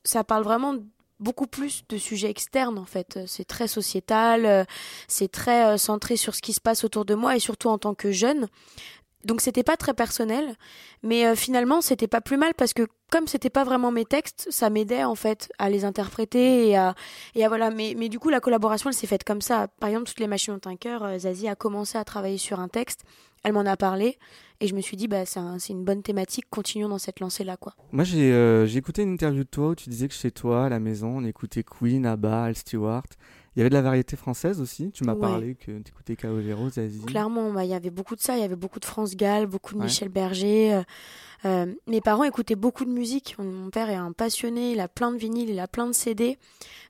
ça 0.02 0.24
parle 0.24 0.42
vraiment 0.42 0.74
beaucoup 1.20 1.46
plus 1.46 1.84
de 1.88 1.96
sujets 1.96 2.30
externes 2.30 2.78
en 2.78 2.84
fait. 2.84 3.20
C'est 3.26 3.44
très 3.44 3.68
sociétal, 3.68 4.66
c'est 5.06 5.30
très 5.30 5.78
centré 5.78 6.16
sur 6.16 6.34
ce 6.34 6.42
qui 6.42 6.52
se 6.52 6.60
passe 6.60 6.82
autour 6.82 7.04
de 7.04 7.14
moi 7.14 7.36
et 7.36 7.38
surtout 7.38 7.68
en 7.68 7.78
tant 7.78 7.94
que 7.94 8.10
jeune. 8.10 8.48
Donc 9.24 9.40
c'était 9.40 9.64
pas 9.64 9.76
très 9.76 9.94
personnel, 9.94 10.54
mais 11.02 11.26
euh, 11.26 11.34
finalement 11.34 11.80
c'était 11.80 12.06
pas 12.06 12.20
plus 12.20 12.36
mal 12.36 12.54
parce 12.54 12.72
que 12.72 12.86
comme 13.10 13.26
c'était 13.26 13.50
pas 13.50 13.64
vraiment 13.64 13.90
mes 13.90 14.04
textes, 14.04 14.46
ça 14.50 14.70
m'aidait 14.70 15.02
en 15.02 15.16
fait 15.16 15.50
à 15.58 15.68
les 15.70 15.84
interpréter 15.84 16.68
et 16.68 16.76
à 16.76 16.94
et 17.34 17.44
à 17.44 17.48
voilà. 17.48 17.70
Mais 17.70 17.94
mais 17.98 18.08
du 18.08 18.18
coup 18.20 18.28
la 18.28 18.38
collaboration 18.40 18.90
elle 18.90 18.94
s'est 18.96 19.08
faite 19.08 19.24
comme 19.24 19.40
ça. 19.40 19.66
Par 19.80 19.88
exemple 19.88 20.06
toutes 20.06 20.20
les 20.20 20.28
machines 20.28 20.54
ont 20.54 20.68
un 20.68 20.76
cœur. 20.76 21.02
euh, 21.02 21.18
Zazie 21.18 21.48
a 21.48 21.56
commencé 21.56 21.98
à 21.98 22.04
travailler 22.04 22.38
sur 22.38 22.60
un 22.60 22.68
texte, 22.68 23.02
elle 23.42 23.54
m'en 23.54 23.66
a 23.66 23.76
parlé 23.76 24.18
et 24.60 24.68
je 24.68 24.74
me 24.74 24.80
suis 24.80 24.96
dit 24.96 25.08
bah 25.08 25.26
c'est 25.26 25.40
un- 25.40 25.58
c'est 25.58 25.72
une 25.72 25.84
bonne 25.84 26.02
thématique. 26.04 26.44
Continuons 26.48 26.88
dans 26.88 26.98
cette 26.98 27.18
lancée 27.18 27.42
là 27.44 27.56
quoi. 27.56 27.74
Moi 27.90 28.04
j'ai 28.04 28.32
euh, 28.32 28.66
j'ai 28.66 28.78
écouté 28.78 29.02
une 29.02 29.12
interview 29.14 29.42
de 29.42 29.48
toi 29.48 29.68
où 29.70 29.74
tu 29.74 29.90
disais 29.90 30.06
que 30.06 30.14
chez 30.14 30.30
toi, 30.30 30.66
à 30.66 30.68
la 30.68 30.78
maison, 30.78 31.16
on 31.18 31.24
écoutait 31.24 31.64
Queen, 31.64 32.06
ABBA, 32.06 32.44
Al 32.44 32.56
Stewart. 32.56 33.02
Il 33.56 33.60
y 33.60 33.62
avait 33.62 33.70
de 33.70 33.74
la 33.74 33.82
variété 33.82 34.16
française 34.16 34.60
aussi. 34.60 34.90
Tu 34.92 35.04
m'as 35.04 35.14
Ouais. 35.14 35.20
parlé 35.20 35.54
que 35.54 35.78
tu 35.78 35.88
écoutais 35.90 36.14
Calogero, 36.16 36.68
Zazie. 36.70 37.00
Clairement, 37.06 37.50
bah, 37.52 37.64
il 37.64 37.70
y 37.70 37.74
avait 37.74 37.90
beaucoup 37.90 38.14
de 38.14 38.20
ça. 38.20 38.36
Il 38.36 38.40
y 38.40 38.44
avait 38.44 38.56
beaucoup 38.56 38.78
de 38.78 38.84
France 38.84 39.16
Gall, 39.16 39.46
beaucoup 39.46 39.74
de 39.74 39.78
Ouais. 39.80 39.86
Michel 39.86 40.08
Berger. 40.08 40.82
Euh, 41.44 41.48
euh, 41.48 41.66
mes 41.86 42.00
parents 42.00 42.24
écoutaient 42.24 42.56
beaucoup 42.56 42.84
de 42.84 42.90
musique. 42.90 43.36
Mon- 43.38 43.70
père 43.70 43.90
est 43.90 43.94
un 43.94 44.12
passionné. 44.12 44.72
Il 44.72 44.80
a 44.80 44.88
plein 44.88 45.12
de 45.12 45.16
vinyles, 45.18 45.50
il 45.50 45.60
a 45.60 45.68
plein 45.68 45.86
de 45.86 45.92
CD. 45.92 46.38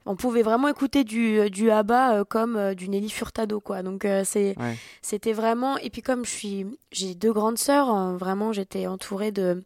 On 0.07 0.17
pouvait 0.17 0.43
vraiment 0.43 0.69
écouter 0.69 1.05
du, 1.05 1.50
du 1.50 1.71
ABBA 1.71 2.14
euh, 2.21 2.25
comme 2.25 2.57
euh, 2.57 2.75
du 2.75 2.88
Nelly 2.88 3.11
Furtado, 3.11 3.61
quoi. 3.61 3.83
Donc 3.83 4.05
euh, 4.05 4.23
c'est 4.25 4.55
Ouais. 4.59 4.76
c'était 5.02 5.33
vraiment. 5.35 5.76
Et 5.78 5.90
puis 5.90 6.00
comme 6.02 6.25
je 6.25 6.31
suis, 6.31 6.67
j'ai 6.93 7.14
deux 7.14 7.33
grandes 7.33 7.59
sœurs. 7.59 7.88
hein, 7.90 8.17
vraiment, 8.17 8.52
j'étais 8.52 8.87
entourée 8.87 9.33
de 9.33 9.62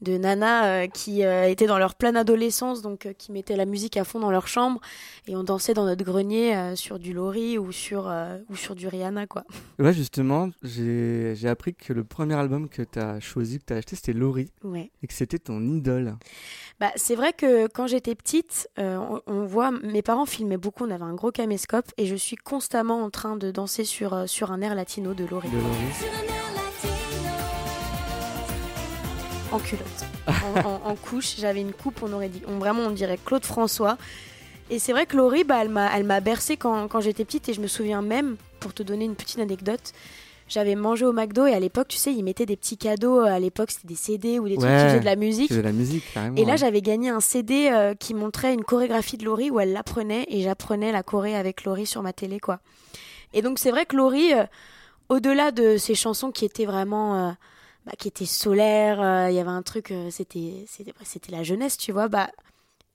de 0.00 0.16
nanas 0.16 0.66
euh, 0.66 0.86
qui 0.88 1.24
euh, 1.24 1.44
étaient 1.48 1.66
dans 1.66 1.78
leur 1.78 1.94
pleine 1.94 2.16
adolescence, 2.16 2.82
donc 2.82 3.06
euh, 3.06 3.12
qui 3.12 3.30
mettaient 3.32 3.54
la 3.56 3.66
musique 3.66 3.96
à 3.96 4.02
fond 4.04 4.18
dans 4.18 4.30
leur 4.32 4.48
chambre 4.48 4.80
et 5.28 5.36
on 5.36 5.44
dansait 5.44 5.74
dans 5.74 5.84
notre 5.84 6.04
grenier 6.04 6.56
euh, 6.56 6.74
sur 6.74 6.98
du 6.98 7.12
Laurie 7.12 7.56
ou 7.58 7.70
sur 7.70 8.08
euh, 8.08 8.38
ou 8.50 8.56
sur 8.56 8.74
du 8.74 8.88
Rihanna, 8.88 9.26
quoi. 9.26 9.44
Ouais, 9.78 9.92
justement, 9.92 10.48
j'ai 10.62 11.34
j'ai 11.36 11.48
appris 11.48 11.74
que 11.74 11.92
le 11.92 12.02
premier 12.04 12.34
album 12.34 12.68
que 12.68 12.82
tu 12.82 12.98
as 12.98 13.20
choisi, 13.20 13.58
que 13.60 13.66
tu 13.66 13.72
as 13.74 13.76
acheté, 13.76 13.94
c'était 13.96 14.12
Laurie 14.22 14.50
Ouais. 14.64 14.90
et 15.02 15.06
que 15.06 15.12
c'était 15.14 15.38
ton 15.38 15.60
idole. 15.62 16.16
Bah, 16.80 16.90
c'est 16.96 17.14
vrai 17.14 17.32
que 17.32 17.66
quand 17.68 17.86
j'étais 17.86 18.14
petite, 18.14 18.68
euh, 18.78 18.96
on, 18.96 19.20
on 19.26 19.44
voit 19.44 19.70
mes 19.70 20.02
parents 20.02 20.26
filmaient 20.26 20.56
beaucoup, 20.56 20.84
on 20.84 20.90
avait 20.90 21.04
un 21.04 21.14
gros 21.14 21.30
caméscope 21.30 21.86
et 21.98 22.06
je 22.06 22.16
suis 22.16 22.36
constamment 22.36 23.02
en 23.04 23.10
train 23.10 23.36
de 23.36 23.50
danser 23.50 23.84
sur, 23.84 24.14
euh, 24.14 24.26
sur 24.26 24.50
un 24.52 24.60
air 24.62 24.74
latino 24.74 25.12
de 25.14 25.24
Laurie 25.26 25.48
De 25.50 25.56
Laurie. 25.56 25.94
sur 25.98 26.08
un 26.08 26.22
air 26.22 26.52
latino 26.54 26.92
en 29.52 29.58
culotte, 29.58 30.04
en, 30.26 30.60
en- 30.66 30.90
en 30.90 30.96
couche. 30.96 31.36
J'avais 31.38 31.60
une 31.60 31.72
coupe, 31.72 32.02
on 32.02 32.12
aurait 32.12 32.28
dit, 32.30 32.42
on, 32.48 32.58
vraiment 32.58 32.82
on 32.82 32.90
dirait 32.90 33.18
Claude 33.22 33.44
François. 33.44 33.98
Et 34.70 34.78
c'est 34.78 34.92
vrai 34.92 35.04
que 35.06 35.16
Laurie, 35.16 35.44
bah, 35.44 35.58
elle 35.60 35.68
m'a, 35.68 35.94
elle 35.96 36.04
m'a 36.04 36.20
bercée 36.20 36.56
quand, 36.56 36.88
quand 36.88 37.00
j'étais 37.00 37.24
petite 37.24 37.48
et 37.48 37.52
je 37.54 37.60
me 37.60 37.66
souviens 37.66 38.00
même, 38.00 38.36
pour 38.60 38.72
te 38.72 38.82
donner 38.82 39.04
une 39.04 39.14
petite 39.16 39.38
anecdote, 39.40 39.92
j'avais 40.48 40.74
mangé 40.74 41.04
au 41.06 41.12
McDo 41.12 41.46
et 41.46 41.52
à 41.54 41.60
l'époque, 41.60 41.88
tu 41.88 41.96
sais, 41.96 42.12
ils 42.12 42.22
mettaient 42.22 42.46
des 42.46 42.56
petits 42.56 42.76
cadeaux. 42.76 43.20
À 43.20 43.38
l'époque, 43.38 43.70
c'était 43.70 43.88
des 43.88 43.94
CD 43.94 44.38
ou 44.38 44.48
des 44.48 44.56
trucs 44.56 44.68
Ouais. 44.68 44.76
qui 44.78 44.84
faisaient 44.88 45.00
de 45.00 45.04
la 45.04 45.16
musique. 45.16 45.52
De 45.52 45.60
la 45.60 45.72
musique, 45.72 46.04
carrément. 46.12 46.36
Et 46.36 46.44
là, 46.44 46.52
ouais. 46.52 46.58
j'avais 46.58 46.82
gagné 46.82 47.08
un 47.10 47.20
CD 47.20 47.70
euh, 47.72 47.94
qui 47.94 48.14
montrait 48.14 48.52
une 48.54 48.64
chorégraphie 48.64 49.16
de 49.16 49.24
Laurie 49.24 49.50
où 49.50 49.60
elle 49.60 49.72
l'apprenait 49.72 50.26
et 50.28 50.42
j'apprenais 50.42 50.92
la 50.92 51.02
choré 51.02 51.34
avec 51.36 51.64
Laurie 51.64 51.86
sur 51.86 52.02
ma 52.02 52.12
télé, 52.12 52.38
quoi. 52.40 52.60
Et 53.32 53.40
donc, 53.42 53.58
c'est 53.58 53.70
vrai 53.70 53.86
que 53.86 53.96
Laurie, 53.96 54.34
euh, 54.34 54.44
au-delà 55.08 55.50
de 55.52 55.76
ses 55.78 55.94
chansons 55.94 56.30
qui 56.30 56.44
étaient 56.44 56.66
vraiment 56.66 57.28
euh, 57.28 57.32
bah, 57.86 57.92
qui 57.98 58.08
était 58.08 58.26
solaire. 58.26 59.00
euh, 59.00 59.28
Il 59.30 59.34
y 59.36 59.40
avait 59.40 59.48
un 59.50 59.62
truc, 59.62 59.90
euh, 59.90 60.08
c'était, 60.10 60.64
c'était, 60.68 60.92
c'était 61.04 61.32
la 61.32 61.42
jeunesse, 61.42 61.76
tu 61.78 61.92
vois. 61.92 62.08
Bah, 62.08 62.30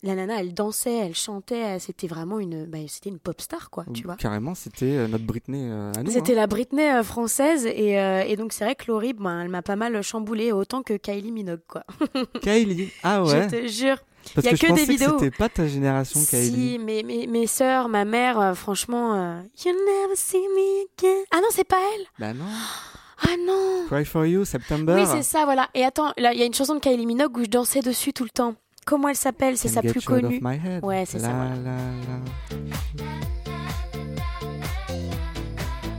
la 0.04 0.16
nana, 0.16 0.40
elle 0.40 0.54
dansait, 0.54 0.94
elle 0.94 1.16
chantait. 1.16 1.80
C'était 1.80 2.08
vraiment 2.08 2.40
une, 2.40 2.66
bah, 2.66 2.78
c'était 2.88 3.10
une 3.10 3.20
pop 3.20 3.42
star, 3.42 3.70
quoi, 3.70 3.86
tu 3.94 4.04
vois. 4.04 4.16
Carrément, 4.16 4.54
c'était 4.54 4.86
euh, 4.86 5.08
notre 5.08 5.26
Britney 5.26 5.70
euh, 5.70 5.92
à 5.98 6.04
nous. 6.04 6.12
C'était 6.12 6.34
hein. 6.34 6.38
la 6.38 6.48
Britney 6.48 6.84
euh, 6.84 7.04
française 7.04 7.66
et, 7.66 8.00
euh, 8.00 8.24
et 8.26 8.36
donc 8.36 8.54
c'est 8.54 8.64
vrai 8.64 8.76
que 8.76 8.86
Laurie, 8.88 9.14
ben, 9.14 9.42
elle 9.42 9.50
m'a 9.50 9.64
pas 9.64 9.76
mal 9.76 10.02
chamboulé 10.04 10.52
autant 10.52 10.84
que 10.84 10.94
Kylie 10.94 11.32
Minogue 11.32 11.62
quoi. 11.68 11.84
Kylie? 12.42 12.92
Ah 13.02 13.24
ouais. 13.24 13.50
Je 13.52 13.58
te 13.58 13.68
jure. 13.68 13.98
Parce 14.36 14.46
y 14.46 14.50
a 14.50 14.58
que, 14.58 14.68
je 14.68 14.74
des 14.74 14.86
vidéos. 14.86 15.18
c'était 15.20 15.36
pas 15.36 15.50
ta 15.50 15.68
génération, 15.68 16.20
Kylie. 16.20 16.74
Si, 16.74 16.80
mes, 16.80 17.02
mes, 17.02 17.28
mes 17.28 17.48
sœurs, 17.48 17.88
ma 17.88 18.04
mère, 18.06 18.56
franchement, 18.56 19.16
euh, 19.16 19.42
You 19.64 19.72
never 19.72 20.16
see 20.16 20.38
me 20.38 20.84
again. 20.84 21.24
Ah 21.32 21.38
non, 21.38 21.48
c'est 21.52 21.64
pas 21.64 21.80
elle. 21.96 22.06
Bah 22.20 22.34
non. 22.34 22.46
Ah 23.20 23.36
non. 23.48 23.86
Cry 23.88 24.06
for 24.06 24.28
You, 24.28 24.46
September. 24.46 24.94
Oui, 24.94 25.08
c'est 25.08 25.24
ça, 25.24 25.44
voilà. 25.46 25.72
Et 25.74 25.84
attends, 25.84 26.14
là, 26.20 26.34
il 26.34 26.40
y 26.40 26.44
a 26.44 26.46
une 26.46 26.54
chanson 26.54 26.76
de 26.76 26.80
Kylie 26.80 27.08
Minogue 27.08 27.36
où 27.36 27.44
je 27.44 27.50
dansais 27.50 27.82
dessus 27.82 28.14
tout 28.14 28.24
le 28.24 28.30
temps. 28.30 28.54
Comment 28.88 29.10
elle 29.10 29.16
s'appelle? 29.18 29.58
C'est 29.58 29.68
sa 29.68 29.82
plus 29.82 30.04
connue. 30.04 30.42
Ouais, 30.82 31.04
c'est 31.06 31.20
ça, 31.20 31.34
voilà. 31.34 31.56
la, 31.56 31.76
la. 31.76 33.18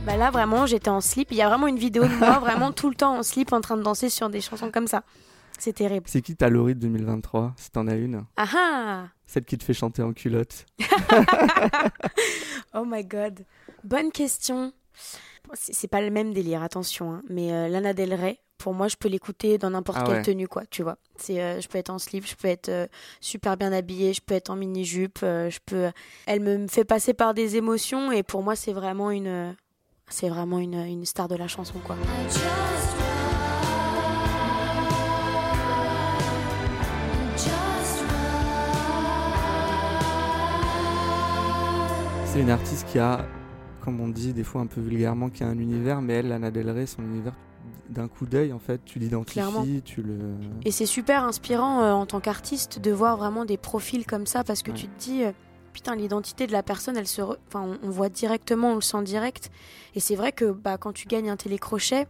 Bah 0.07 0.17
là, 0.17 0.31
vraiment, 0.31 0.65
j'étais 0.65 0.89
en 0.89 0.99
slip. 1.01 1.27
Il 1.29 1.37
y 1.37 1.43
a 1.43 1.47
vraiment 1.49 1.67
une 1.67 1.77
vidéo 1.77 2.03
de 2.05 2.15
moi, 2.15 2.39
vraiment 2.41 2.71
tout 2.71 2.89
le 2.89 2.95
temps 2.95 3.15
en 3.19 3.21
slip, 3.23 3.53
en 3.53 3.61
train 3.61 3.77
de 3.77 3.83
danser 3.83 4.09
sur 4.09 4.27
des 4.31 4.41
chansons 4.41 4.71
comme 4.71 4.87
ça. 4.87 5.03
C'est 5.59 5.73
terrible. 5.73 6.05
C'est 6.09 6.23
qui 6.23 6.35
ta 6.35 6.49
Laurie 6.49 6.73
de 6.73 6.79
2023, 6.79 7.53
si 7.57 7.69
t'en 7.69 7.85
as 7.87 7.93
une 7.95 8.23
Ah 8.37 8.45
ah 8.55 9.03
Celle 9.27 9.43
qui 9.45 9.55
te 9.57 9.63
fait 9.63 9.73
chanter 9.75 10.01
en 10.01 10.13
culotte. 10.13 10.65
Oh 12.73 12.85
my 12.85 13.03
god. 13.03 13.45
Bonne 13.83 14.11
question. 14.11 14.73
C'est 15.53 15.87
pas 15.87 16.01
le 16.01 16.11
même 16.11 16.33
délire, 16.33 16.61
attention. 16.61 17.11
hein, 17.13 17.23
Mais 17.29 17.51
euh, 17.51 17.67
Lana 17.67 17.93
Del 17.93 18.13
Rey, 18.13 18.39
pour 18.59 18.73
moi, 18.75 18.87
je 18.87 18.95
peux 18.95 19.07
l'écouter 19.09 19.57
dans 19.57 19.71
n'importe 19.71 19.97
Ah 20.01 20.03
quelle 20.05 20.15
ouais. 20.17 20.21
tenue, 20.21 20.47
quoi. 20.47 20.63
Tu 20.69 20.83
vois. 20.83 20.97
C'est, 21.15 21.41
euh, 21.41 21.59
je 21.59 21.67
peux 21.67 21.79
être 21.79 21.89
en 21.89 21.97
slip, 21.97 22.27
je 22.27 22.35
peux 22.35 22.47
être 22.47 22.69
euh, 22.69 22.85
super 23.21 23.57
bien 23.57 23.71
habillée, 23.73 24.13
je 24.13 24.21
peux 24.21 24.35
être 24.35 24.51
en 24.51 24.55
mini 24.55 24.85
jupe, 24.85 25.19
je 25.21 25.57
peux. 25.65 25.89
Elle 26.27 26.41
me 26.41 26.67
fait 26.67 26.85
passer 26.85 27.13
par 27.15 27.33
des 27.33 27.55
émotions 27.55 28.11
et 28.11 28.21
pour 28.21 28.43
moi, 28.43 28.55
c'est 28.55 28.73
vraiment 28.73 29.09
une, 29.09 29.55
c'est 30.09 30.29
vraiment 30.29 30.59
une, 30.59 30.75
une 30.75 31.05
star 31.05 31.27
de 31.27 31.35
la 31.35 31.47
chanson, 31.47 31.79
quoi. 31.85 31.95
C'est 42.25 42.41
une 42.41 42.49
artiste 42.51 42.87
qui 42.87 42.99
a, 42.99 43.25
comme 43.81 43.99
on 43.99 44.07
dit 44.07 44.33
des 44.33 44.43
fois 44.43 44.61
un 44.61 44.67
peu 44.67 44.81
vulgairement, 44.81 45.29
qui 45.29 45.43
a 45.43 45.47
un 45.47 45.57
univers, 45.57 46.01
mais 46.01 46.13
elle, 46.13 46.27
Lana 46.27 46.51
Del 46.51 46.69
Rey, 46.69 46.85
son 46.85 47.01
univers, 47.01 47.33
d'un 47.89 48.07
coup 48.07 48.25
d'œil, 48.25 48.53
en 48.53 48.59
fait, 48.59 48.79
tu 48.85 48.99
l'identifies, 48.99 49.81
tu 49.83 50.01
le. 50.01 50.17
Et 50.65 50.71
c'est 50.71 50.85
super 50.85 51.23
inspirant 51.23 51.81
euh, 51.81 51.91
en 51.91 52.05
tant 52.05 52.19
qu'artiste 52.19 52.79
de 52.79 52.91
voir 52.91 53.17
vraiment 53.17 53.45
des 53.45 53.57
profils 53.57 54.05
comme 54.05 54.25
ça 54.25 54.43
parce 54.43 54.61
que 54.63 54.71
Ouais. 54.71 54.77
tu 54.77 54.87
te 54.87 54.99
dis, 54.99 55.23
euh, 55.23 55.31
putain, 55.73 55.95
l'identité 55.95 56.45
de 56.47 56.51
la 56.51 56.63
personne, 56.63 56.97
elle 56.97 57.07
se, 57.07 57.21
re- 57.21 57.37
enfin, 57.47 57.61
on, 57.83 57.87
on 57.87 57.89
voit 57.89 58.09
directement, 58.09 58.71
on 58.71 58.75
le 58.75 58.81
sent 58.81 59.01
direct. 59.03 59.49
Et 59.95 59.99
c'est 59.99 60.15
vrai 60.15 60.31
que 60.31 60.45
bah, 60.51 60.77
quand 60.77 60.93
tu 60.93 61.07
gagnes 61.07 61.29
un 61.29 61.35
télécrochet, 61.37 62.07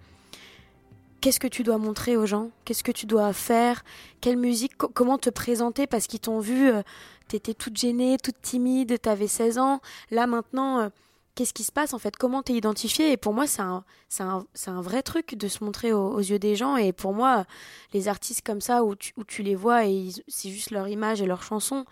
qu'est-ce 1.21 1.39
que 1.39 1.47
tu 1.47 1.63
dois 1.63 1.77
montrer 1.77 2.17
aux 2.17 2.25
gens? 2.25 2.49
Qu'est-ce 2.65 2.83
que 2.83 2.91
tu 2.91 3.05
dois 3.05 3.33
faire? 3.33 3.83
Quelle 4.21 4.37
musique? 4.37 4.77
Co- 4.77 4.89
Comment 4.93 5.17
te 5.17 5.29
présenter? 5.29 5.87
Parce 5.87 6.07
qu'ils 6.07 6.19
t'ont 6.21 6.39
vu, 6.39 6.69
euh, 6.69 6.81
t'étais 7.27 7.53
toute 7.53 7.77
gênée, 7.77 8.17
toute 8.21 8.41
timide, 8.41 8.99
t'avais 9.01 9.27
16 9.27 9.57
ans. 9.57 9.79
Là 10.11 10.27
maintenant. 10.27 10.89
Qu'est-ce 11.35 11.53
qui 11.53 11.63
se 11.63 11.71
passe 11.71 11.93
en 11.93 11.99
fait 11.99 12.17
Comment 12.17 12.43
t'es 12.43 12.53
identifié 12.53 13.11
Et 13.11 13.17
pour 13.17 13.33
moi, 13.33 13.47
c'est 13.47 13.61
un, 13.61 13.85
c'est 14.09 14.23
un, 14.23 14.45
c'est 14.53 14.71
un 14.71 14.81
vrai 14.81 15.03
truc 15.03 15.35
de 15.35 15.47
se 15.47 15.63
montrer 15.63 15.93
aux, 15.93 16.11
aux 16.11 16.19
yeux 16.19 16.39
des 16.39 16.55
gens. 16.55 16.75
Et 16.75 16.91
pour 16.91 17.13
moi, 17.13 17.45
les 17.93 18.07
artistes 18.07 18.45
comme 18.45 18.61
ça 18.61 18.83
où 18.83 18.95
tu, 18.95 19.13
où 19.15 19.23
tu 19.23 19.43
les 19.43 19.55
vois 19.55 19.85
et 19.85 20.09
c'est 20.27 20.49
juste 20.49 20.71
leur 20.71 20.87
image 20.87 21.21
et 21.21 21.25
leur 21.25 21.43
chanson, 21.43 21.85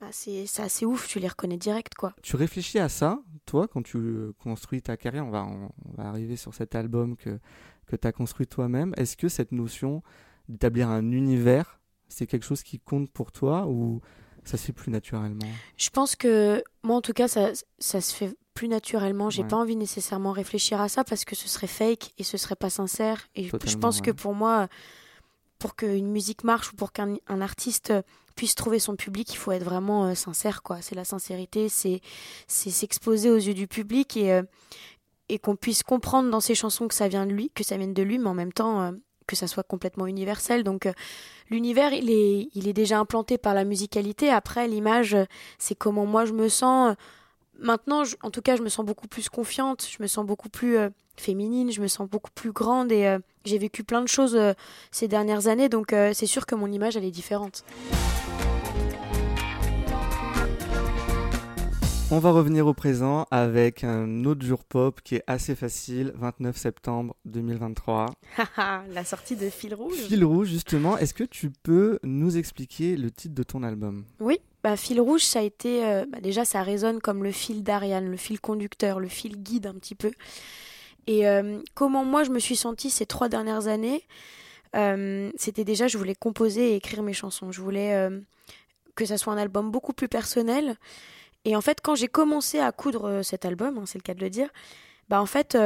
bah 0.00 0.08
c'est 0.12 0.46
c'est 0.46 0.62
assez 0.62 0.86
ouf, 0.86 1.06
tu 1.08 1.18
les 1.18 1.28
reconnais 1.28 1.58
direct 1.58 1.94
quoi. 1.94 2.14
Tu 2.22 2.36
réfléchis 2.36 2.78
à 2.78 2.88
ça, 2.88 3.20
toi, 3.44 3.68
quand 3.68 3.82
tu 3.82 3.98
euh, 3.98 4.32
construis 4.38 4.80
ta 4.80 4.96
carrière 4.96 5.26
on 5.26 5.30
va, 5.30 5.44
on, 5.44 5.70
va 5.94 6.08
arriver 6.08 6.36
sur 6.36 6.54
cet 6.54 6.74
album 6.74 7.16
que, 7.16 7.38
que 7.86 7.96
tu 7.96 8.06
as 8.06 8.12
construit 8.12 8.46
toi-même. 8.46 8.94
Est-ce 8.96 9.16
que 9.16 9.28
cette 9.28 9.52
notion 9.52 10.02
d'établir 10.48 10.88
un 10.88 11.12
univers, 11.12 11.80
c'est 12.08 12.26
quelque 12.26 12.46
chose 12.46 12.62
qui 12.62 12.80
compte 12.80 13.10
pour 13.10 13.30
toi 13.30 13.66
ou 13.66 14.00
ça 14.42 14.56
se 14.56 14.64
fait 14.64 14.72
plus 14.72 14.90
naturellement? 14.90 15.48
Je 15.76 15.90
pense 15.90 16.16
que 16.16 16.64
moi 16.82 16.96
en 16.96 17.02
tout 17.02 17.12
cas 17.12 17.28
ça, 17.28 17.50
ça 17.78 18.00
se 18.00 18.14
fait 18.14 18.34
plus 18.54 18.68
naturellement. 18.68 19.30
J'ai 19.30 19.42
Ouais. 19.42 19.48
pas 19.48 19.56
envie 19.56 19.76
nécessairement 19.76 20.32
réfléchir 20.32 20.80
à 20.80 20.88
ça 20.88 21.04
parce 21.04 21.24
que 21.24 21.34
ce 21.36 21.48
serait 21.48 21.66
fake 21.66 22.12
et 22.18 22.24
ce 22.24 22.36
serait 22.36 22.56
pas 22.56 22.70
sincère. 22.70 23.28
Et 23.34 23.44
je- 23.44 23.76
pense 23.76 24.00
que 24.00 24.10
pour 24.10 24.34
moi, 24.34 24.68
pour 25.58 25.76
qu'une 25.76 26.10
musique 26.10 26.42
marche 26.44 26.72
ou 26.72 26.76
pour 26.76 26.92
qu'un 26.92 27.14
un 27.28 27.40
artiste 27.40 27.92
puisse 28.36 28.54
trouver 28.54 28.78
son 28.78 28.96
public, 28.96 29.32
il 29.32 29.36
faut 29.36 29.52
être 29.52 29.64
vraiment 29.64 30.06
euh, 30.06 30.14
sincère 30.14 30.62
quoi. 30.62 30.80
C'est 30.82 30.94
la 30.94 31.04
sincérité, 31.04 31.68
c'est 31.68 32.00
s'exposer 32.48 33.30
aux 33.30 33.36
yeux 33.36 33.54
du 33.54 33.66
public 33.66 34.16
et 34.16 34.32
euh, 34.32 34.42
et 35.28 35.38
qu'on 35.38 35.54
puisse 35.54 35.84
comprendre 35.84 36.28
dans 36.28 36.40
ses 36.40 36.56
chansons 36.56 36.88
que 36.88 36.94
ça 36.94 37.06
vient 37.06 37.24
de 37.24 37.30
lui, 37.32 37.50
que 37.54 37.62
ça 37.62 37.76
vienne 37.76 37.94
de 37.94 38.02
lui, 38.02 38.18
mais 38.18 38.28
en 38.28 38.34
même 38.34 38.52
temps 38.52 38.80
euh, 38.82 38.90
que 39.28 39.36
ça 39.36 39.46
soit 39.46 39.62
complètement 39.62 40.06
universel. 40.08 40.64
Donc 40.64 40.86
euh, 40.86 40.92
l'univers, 41.50 41.92
il 41.92 42.10
est, 42.10 42.48
il 42.54 42.66
est 42.66 42.72
déjà 42.72 42.98
implanté 42.98 43.38
par 43.38 43.54
la 43.54 43.64
musicalité. 43.64 44.28
Après, 44.30 44.66
l'image, 44.66 45.16
c'est 45.58 45.76
comment 45.76 46.04
moi 46.04 46.24
je 46.24 46.32
me 46.32 46.48
sens. 46.48 46.96
Maintenant, 47.62 48.04
je- 48.04 48.16
en 48.22 48.30
tout 48.30 48.40
cas, 48.40 48.56
je 48.56 48.62
me 48.62 48.68
sens 48.68 48.86
beaucoup 48.86 49.06
plus 49.08 49.28
confiante, 49.28 49.86
je 49.90 50.02
me 50.02 50.06
sens 50.08 50.24
beaucoup 50.24 50.48
plus 50.48 50.76
euh, 50.78 50.88
féminine, 51.16 51.70
je 51.70 51.80
me 51.82 51.88
sens 51.88 52.08
beaucoup 52.08 52.30
plus 52.34 52.52
grande 52.52 52.90
et 52.90 53.06
euh, 53.06 53.18
j'ai 53.44 53.58
vécu 53.58 53.84
plein 53.84 54.00
de 54.00 54.08
choses 54.08 54.34
euh, 54.34 54.54
ces 54.90 55.08
dernières 55.08 55.46
années, 55.46 55.68
donc 55.68 55.94
c'est 56.14 56.26
sûr 56.26 56.46
que 56.46 56.54
mon 56.54 56.70
image, 56.72 56.96
elle 56.96 57.04
est 57.04 57.10
différente. 57.10 57.64
On 62.12 62.18
va 62.18 62.32
revenir 62.32 62.66
au 62.66 62.74
présent 62.74 63.26
avec 63.30 63.84
un 63.84 64.24
autre 64.24 64.44
jour 64.44 64.64
pop 64.64 65.00
qui 65.02 65.14
est 65.14 65.22
assez 65.28 65.54
facile, 65.54 66.12
29 66.16 66.56
septembre 66.56 67.14
2023. 67.24 68.06
la 68.92 69.04
sortie 69.04 69.36
de 69.36 69.48
Fil 69.48 69.74
Rouge. 69.76 69.94
Fil 69.96 70.24
rouge, 70.24 70.48
justement, 70.48 70.98
est-ce 70.98 71.14
que 71.14 71.22
tu 71.22 71.50
peux 71.62 72.00
nous 72.02 72.36
expliquer 72.36 72.96
le 72.96 73.12
titre 73.12 73.34
de 73.36 73.42
ton 73.44 73.62
album? 73.62 74.04
Oui, 74.18 74.40
bah, 74.62 74.76
Fil 74.76 75.00
Rouge, 75.00 75.22
ça 75.22 75.40
a 75.40 75.42
été. 75.42 75.84
euh, 75.84 76.04
bah, 76.08 76.20
déjà, 76.20 76.44
ça 76.44 76.62
résonne 76.62 77.00
comme 77.00 77.24
le 77.24 77.32
fil 77.32 77.62
d'Ariane, 77.62 78.10
le 78.10 78.16
fil 78.16 78.40
conducteur, 78.40 79.00
le 79.00 79.08
fil 79.08 79.36
guide 79.36 79.66
un 79.66 79.74
petit 79.74 79.94
peu. 79.94 80.10
Et 81.06 81.26
euh, 81.26 81.60
comment 81.74 82.04
moi 82.04 82.24
je 82.24 82.30
me 82.30 82.38
suis 82.38 82.56
sentie 82.56 82.90
ces 82.90 83.06
trois 83.06 83.28
dernières 83.28 83.66
années, 83.68 84.06
euh, 84.76 85.30
c'était 85.36 85.64
déjà, 85.64 85.88
je 85.88 85.98
voulais 85.98 86.14
composer 86.14 86.72
et 86.72 86.76
écrire 86.76 87.02
mes 87.02 87.14
chansons. 87.14 87.52
Je 87.52 87.60
voulais 87.60 88.08
que 88.94 89.04
ça 89.06 89.18
soit 89.18 89.32
un 89.32 89.38
album 89.38 89.70
beaucoup 89.70 89.92
plus 89.92 90.08
personnel. 90.08 90.76
Et 91.46 91.56
en 91.56 91.62
fait, 91.62 91.80
quand 91.82 91.94
j'ai 91.94 92.08
commencé 92.08 92.58
à 92.60 92.70
coudre 92.70 93.22
cet 93.22 93.44
album, 93.46 93.78
hein, 93.78 93.84
c'est 93.86 93.98
le 93.98 94.02
cas 94.02 94.14
de 94.14 94.20
le 94.20 94.30
dire, 94.30 94.50
bah 95.08 95.22
en 95.22 95.26
fait, 95.26 95.56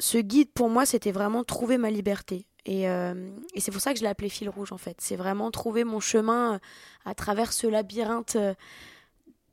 ce 0.00 0.18
guide 0.18 0.50
pour 0.52 0.70
moi, 0.70 0.86
c'était 0.86 1.12
vraiment 1.12 1.44
trouver 1.44 1.76
ma 1.78 1.90
liberté. 1.90 2.46
Et, 2.66 2.88
euh, 2.88 3.30
et 3.54 3.60
c'est 3.60 3.70
pour 3.70 3.80
ça 3.80 3.92
que 3.92 3.98
je 3.98 4.04
l'ai 4.04 4.10
appelé 4.10 4.28
fil 4.28 4.48
rouge 4.48 4.72
en 4.72 4.78
fait. 4.78 4.96
C'est 5.00 5.16
vraiment 5.16 5.50
trouver 5.50 5.84
mon 5.84 6.00
chemin 6.00 6.54
euh, 6.54 6.58
à 7.04 7.14
travers 7.14 7.52
ce 7.52 7.66
labyrinthe 7.66 8.36
euh, 8.36 8.54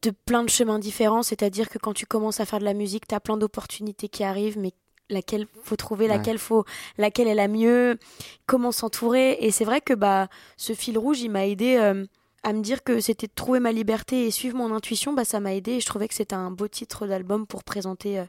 de 0.02 0.12
plein 0.12 0.44
de 0.44 0.50
chemins 0.50 0.80
différents. 0.80 1.24
C'est-à-dire 1.24 1.70
que 1.70 1.78
quand 1.78 1.94
tu 1.94 2.06
commences 2.06 2.40
à 2.40 2.46
faire 2.46 2.60
de 2.60 2.66
la 2.66 2.74
musique, 2.74 3.08
tu 3.08 3.16
as 3.16 3.20
plein 3.20 3.38
d'opportunités 3.38 4.10
qui 4.10 4.24
arrivent, 4.24 4.58
mais 4.60 4.74
laquelle 5.10 5.48
faut 5.64 5.76
trouver, 5.76 6.08
Ouais. 6.08 6.18
laquelle 6.18 6.40
faut, 6.40 6.66
laquelle 6.98 7.28
est 7.28 7.36
la 7.36 7.48
mieux, 7.48 7.98
comment 8.48 8.72
s'entourer. 8.72 9.38
Et 9.40 9.52
c'est 9.52 9.66
vrai 9.66 9.80
que 9.80 9.94
bah 9.94 10.28
ce 10.58 10.74
fil 10.74 10.98
rouge, 10.98 11.22
il 11.22 11.30
m'a 11.30 11.46
aidé 11.48 11.78
euh, 11.78 12.06
à 12.46 12.54
me 12.54 12.62
dire 12.62 12.84
que 12.84 13.00
c'était 13.00 13.26
de 13.26 13.34
trouver 13.34 13.60
ma 13.60 13.72
liberté 13.72 14.28
et 14.28 14.32
suivre 14.32 14.56
mon 14.56 14.72
intuition. 14.72 15.14
Bah 15.14 15.26
ça 15.26 15.40
m'a 15.40 15.56
aidé 15.56 15.72
et 15.74 15.80
je 15.80 15.86
trouvais 15.88 16.08
que 16.08 16.14
c'était 16.14 16.36
un 16.36 16.52
beau 16.52 16.68
titre 16.68 17.08
d'album 17.08 17.48
pour 17.48 17.64
présenter, 17.64 18.20
euh, 18.20 18.26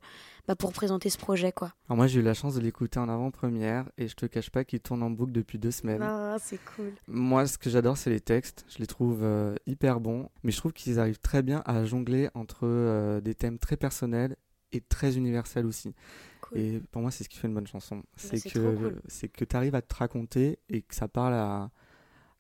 bah, 0.49 0.56
pour 0.56 0.73
présenter 0.73 1.11
ce 1.11 1.18
projet 1.18 1.52
quoi. 1.52 1.75
Alors 1.87 1.99
moi 1.99 2.06
j'ai 2.06 2.20
eu 2.20 2.23
la 2.23 2.32
chance 2.32 2.54
de 2.54 2.61
l'écouter 2.61 2.99
en 2.99 3.11
avant-première 3.11 3.85
et 3.99 4.08
je 4.08 4.16
te 4.16 4.25
cache 4.25 4.49
pas 4.49 4.64
qu'il 4.64 4.80
tourne 4.80 5.02
en 5.02 5.11
boucle 5.11 5.32
depuis 5.32 5.58
deux 5.58 5.70
semaines. 5.70 6.00
Ah 6.02 6.38
c'est 6.40 6.58
cool. 6.76 6.92
Moi, 7.06 7.46
ce 7.46 7.58
que 7.58 7.68
j'adore, 7.68 7.99
c'est 7.99 8.08
les 8.08 8.20
textes. 8.20 8.64
Je 8.70 8.78
les 8.78 8.87
trouve 8.87 9.20
euh, 9.23 9.54
hyper 9.66 10.00
bons, 10.00 10.30
mais 10.42 10.50
je 10.50 10.56
trouve 10.56 10.73
qu'ils 10.73 10.99
arrivent 10.99 11.20
très 11.20 11.42
bien 11.42 11.62
à 11.66 11.85
jongler 11.85 12.30
entre 12.32 12.61
euh, 12.62 13.20
des 13.20 13.35
thèmes 13.35 13.58
très 13.58 13.76
personnels 13.76 14.37
et 14.73 14.80
très 14.80 15.18
universels 15.18 15.66
aussi. 15.66 15.94
Cool. 16.40 16.58
Et 16.58 16.80
pour 16.90 17.02
moi, 17.02 17.11
c'est 17.11 17.23
ce 17.23 17.28
qui 17.28 17.37
fait 17.37 17.49
une 17.49 17.54
bonne 17.54 17.66
chanson. 17.66 18.02
C'est 18.16 18.38
c'est 18.38 18.49
que 18.49 18.58
cool. 18.58 19.02
c'est 19.08 19.28
que 19.28 19.44
tu 19.44 19.54
arrives 19.54 19.75
à 19.75 19.82
te 19.82 19.94
raconter 19.94 20.58
et 20.70 20.80
que 20.80 20.94
ça 20.94 21.06
parle 21.06 21.35
à, 21.35 21.70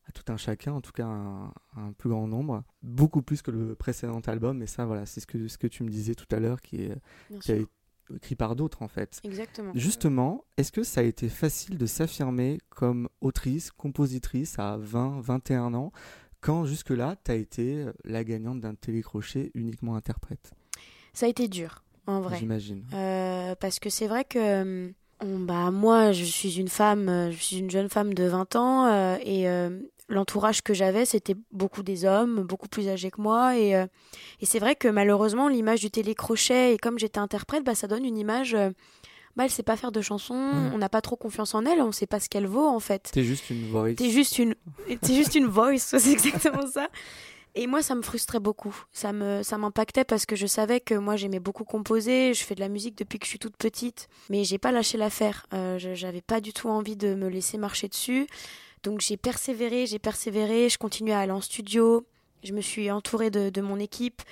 à 0.08 0.12
tout 0.12 0.30
un 0.32 0.36
chacun, 0.36 0.72
en 0.72 0.80
tout 0.80 0.92
cas 0.92 1.06
un, 1.06 1.52
plus 1.98 2.08
grand 2.10 2.26
nombre, 2.28 2.62
beaucoup 2.82 3.22
plus 3.22 3.42
que 3.42 3.50
le 3.50 3.74
précédent 3.74 4.20
album. 4.26 4.62
Et 4.62 4.66
ça, 4.66 4.84
voilà, 4.86 5.04
c'est 5.06 5.20
ce 5.20 5.26
que 5.26 5.48
ce 5.48 5.58
que 5.58 5.66
tu 5.66 5.82
me 5.82 5.88
disais 5.88 6.14
tout 6.14 6.26
à 6.34 6.38
l'heure, 6.40 6.60
qui 6.60 6.82
est 6.82 6.96
qui 7.40 7.52
a 7.52 7.56
été 7.56 7.70
écrit 8.14 8.36
par 8.36 8.54
d'autres 8.54 8.82
en 8.82 8.88
fait. 8.88 9.20
Exactement. 9.24 9.72
Justement, 9.74 10.44
est-ce 10.56 10.70
que 10.70 10.84
ça 10.84 11.00
a 11.00 11.04
été 11.04 11.28
facile 11.28 11.76
de 11.76 11.86
s'affirmer 11.86 12.58
comme 12.70 13.08
autrice, 13.20 13.72
compositrice 13.72 14.58
à 14.60 14.76
20, 14.76 15.20
21 15.20 15.74
ans, 15.74 15.90
quand 16.40 16.64
jusque-là, 16.66 17.16
tu 17.24 17.32
as 17.32 17.34
été 17.34 17.84
la 18.04 18.22
gagnante 18.22 18.60
d'un 18.60 18.74
télécrochet 18.76 19.50
uniquement 19.54 19.96
interprète? 19.96 20.52
Ça 21.14 21.26
a 21.26 21.28
été 21.28 21.48
dur, 21.48 21.82
en 22.06 22.20
vrai. 22.20 22.38
J'imagine. 22.38 22.84
Euh, 22.92 23.56
parce 23.56 23.80
que 23.80 23.90
c'est 23.90 24.06
vrai 24.06 24.24
que 24.24 24.92
On- 25.22 25.38
Bah 25.40 25.70
moi, 25.70 26.12
je 26.12 26.24
suis 26.24 26.60
une 26.60 26.68
femme, 26.68 27.08
euh, 27.08 27.30
je 27.30 27.38
suis 27.42 27.56
une 27.56 27.70
jeune 27.70 27.88
femme 27.88 28.12
de 28.12 28.24
20 28.24 28.54
ans 28.54 28.84
euh, 28.86 29.16
et 29.24 29.48
euh, 29.48 29.80
l'entourage 30.08 30.62
que 30.62 30.72
j'avais, 30.74 31.04
c'était 31.04 31.34
beaucoup 31.52 31.82
des 31.82 32.04
hommes, 32.04 32.42
beaucoup 32.42 32.68
plus 32.68 32.88
âgés 32.88 33.10
que 33.10 33.20
moi 33.20 33.56
et, 33.56 33.74
euh, 33.74 33.86
et 34.40 34.46
c'est 34.46 34.58
vrai 34.60 34.76
que 34.76 34.88
malheureusement, 34.88 35.48
l'image 35.48 35.80
du 35.80 35.90
télécrochet 35.90 36.74
et 36.74 36.78
comme 36.78 36.98
j'étais 36.98 37.18
interprète, 37.18 37.64
bah 37.64 37.74
ça 37.74 37.86
donne 37.88 38.04
une 38.04 38.16
image 38.18 38.54
euh, 38.54 38.70
bah 39.36 39.44
elle 39.44 39.50
sait 39.50 39.62
pas 39.62 39.76
faire 39.76 39.92
de 39.92 40.00
chansons, 40.00 40.34
Mhm. 40.34 40.70
on 40.74 40.78
n'a 40.78 40.88
pas 40.88 41.00
trop 41.02 41.16
confiance 41.16 41.54
en 41.54 41.64
elle, 41.66 41.80
on 41.82 41.92
sait 41.92 42.06
pas 42.06 42.20
ce 42.20 42.28
qu'elle 42.28 42.46
vaut 42.46 42.66
en 42.66 42.80
fait. 42.80 43.10
T'es 43.12 43.24
juste 43.24 43.50
une 43.50 43.66
voice. 43.68 43.94
T'es 43.96 44.10
juste 44.10 44.38
une, 44.38 44.54
juste 45.06 45.34
une 45.34 45.46
voice, 45.46 45.78
c'est 45.98 46.12
exactement 46.12 46.66
ça. 46.66 46.88
Et 47.58 47.66
moi, 47.66 47.80
ça 47.80 47.94
me 47.94 48.02
frustrait 48.02 48.38
beaucoup. 48.38 48.76
Ça 48.92 49.14
me, 49.14 49.42
ça 49.42 49.56
m'impactait 49.56 50.04
parce 50.04 50.26
que 50.26 50.36
je 50.36 50.46
savais 50.46 50.78
que 50.78 50.94
moi, 50.94 51.16
j'aimais 51.16 51.40
beaucoup 51.40 51.64
composer. 51.64 52.34
Je 52.34 52.44
fais 52.44 52.54
de 52.54 52.60
la 52.60 52.68
musique 52.68 52.98
depuis 52.98 53.18
que 53.18 53.24
je 53.24 53.30
suis 53.30 53.38
toute 53.38 53.56
petite, 53.56 54.08
mais 54.28 54.44
j'ai 54.44 54.58
pas 54.58 54.72
lâché 54.72 54.98
l'affaire. 54.98 55.46
Euh, 55.54 55.78
je- 55.78 55.94
j'avais 55.94 56.20
pas 56.20 56.42
du 56.42 56.52
tout 56.52 56.68
envie 56.68 56.96
de 56.96 57.14
me 57.14 57.28
laisser 57.28 57.56
marcher 57.56 57.88
dessus. 57.88 58.26
Donc 58.86 59.00
j'ai 59.00 59.16
persévéré, 59.16 59.84
j'ai 59.86 59.98
persévéré. 59.98 60.68
Je 60.68 60.78
continuais 60.78 61.12
à 61.12 61.18
aller 61.18 61.32
en 61.32 61.40
studio. 61.40 62.06
Je 62.44 62.52
me 62.52 62.60
suis 62.60 62.88
entourée 62.90 63.30
de, 63.30 63.60
mon 63.60 63.80
équipe. 63.80 64.22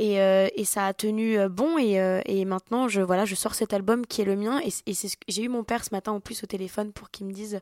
Et, 0.00 0.20
euh, 0.20 0.48
et 0.56 0.64
ça 0.64 0.86
a 0.86 0.92
tenu 0.92 1.38
euh, 1.38 1.48
bon 1.48 1.78
et, 1.78 2.00
euh, 2.00 2.20
et 2.24 2.44
maintenant 2.46 2.88
je 2.88 3.02
voilà 3.02 3.26
je 3.26 3.34
sors 3.34 3.54
cet 3.54 3.74
album 3.74 4.04
qui 4.06 4.22
est 4.22 4.24
le 4.24 4.34
mien 4.34 4.58
et, 4.64 4.70
et 4.90 4.94
j'ai 5.28 5.42
eu 5.42 5.48
mon 5.48 5.64
père 5.64 5.84
ce 5.84 5.90
matin 5.92 6.12
en 6.12 6.18
plus 6.18 6.42
au 6.42 6.46
téléphone 6.46 6.92
pour 6.92 7.10
qu'il 7.10 7.26
me 7.26 7.32
dise 7.32 7.60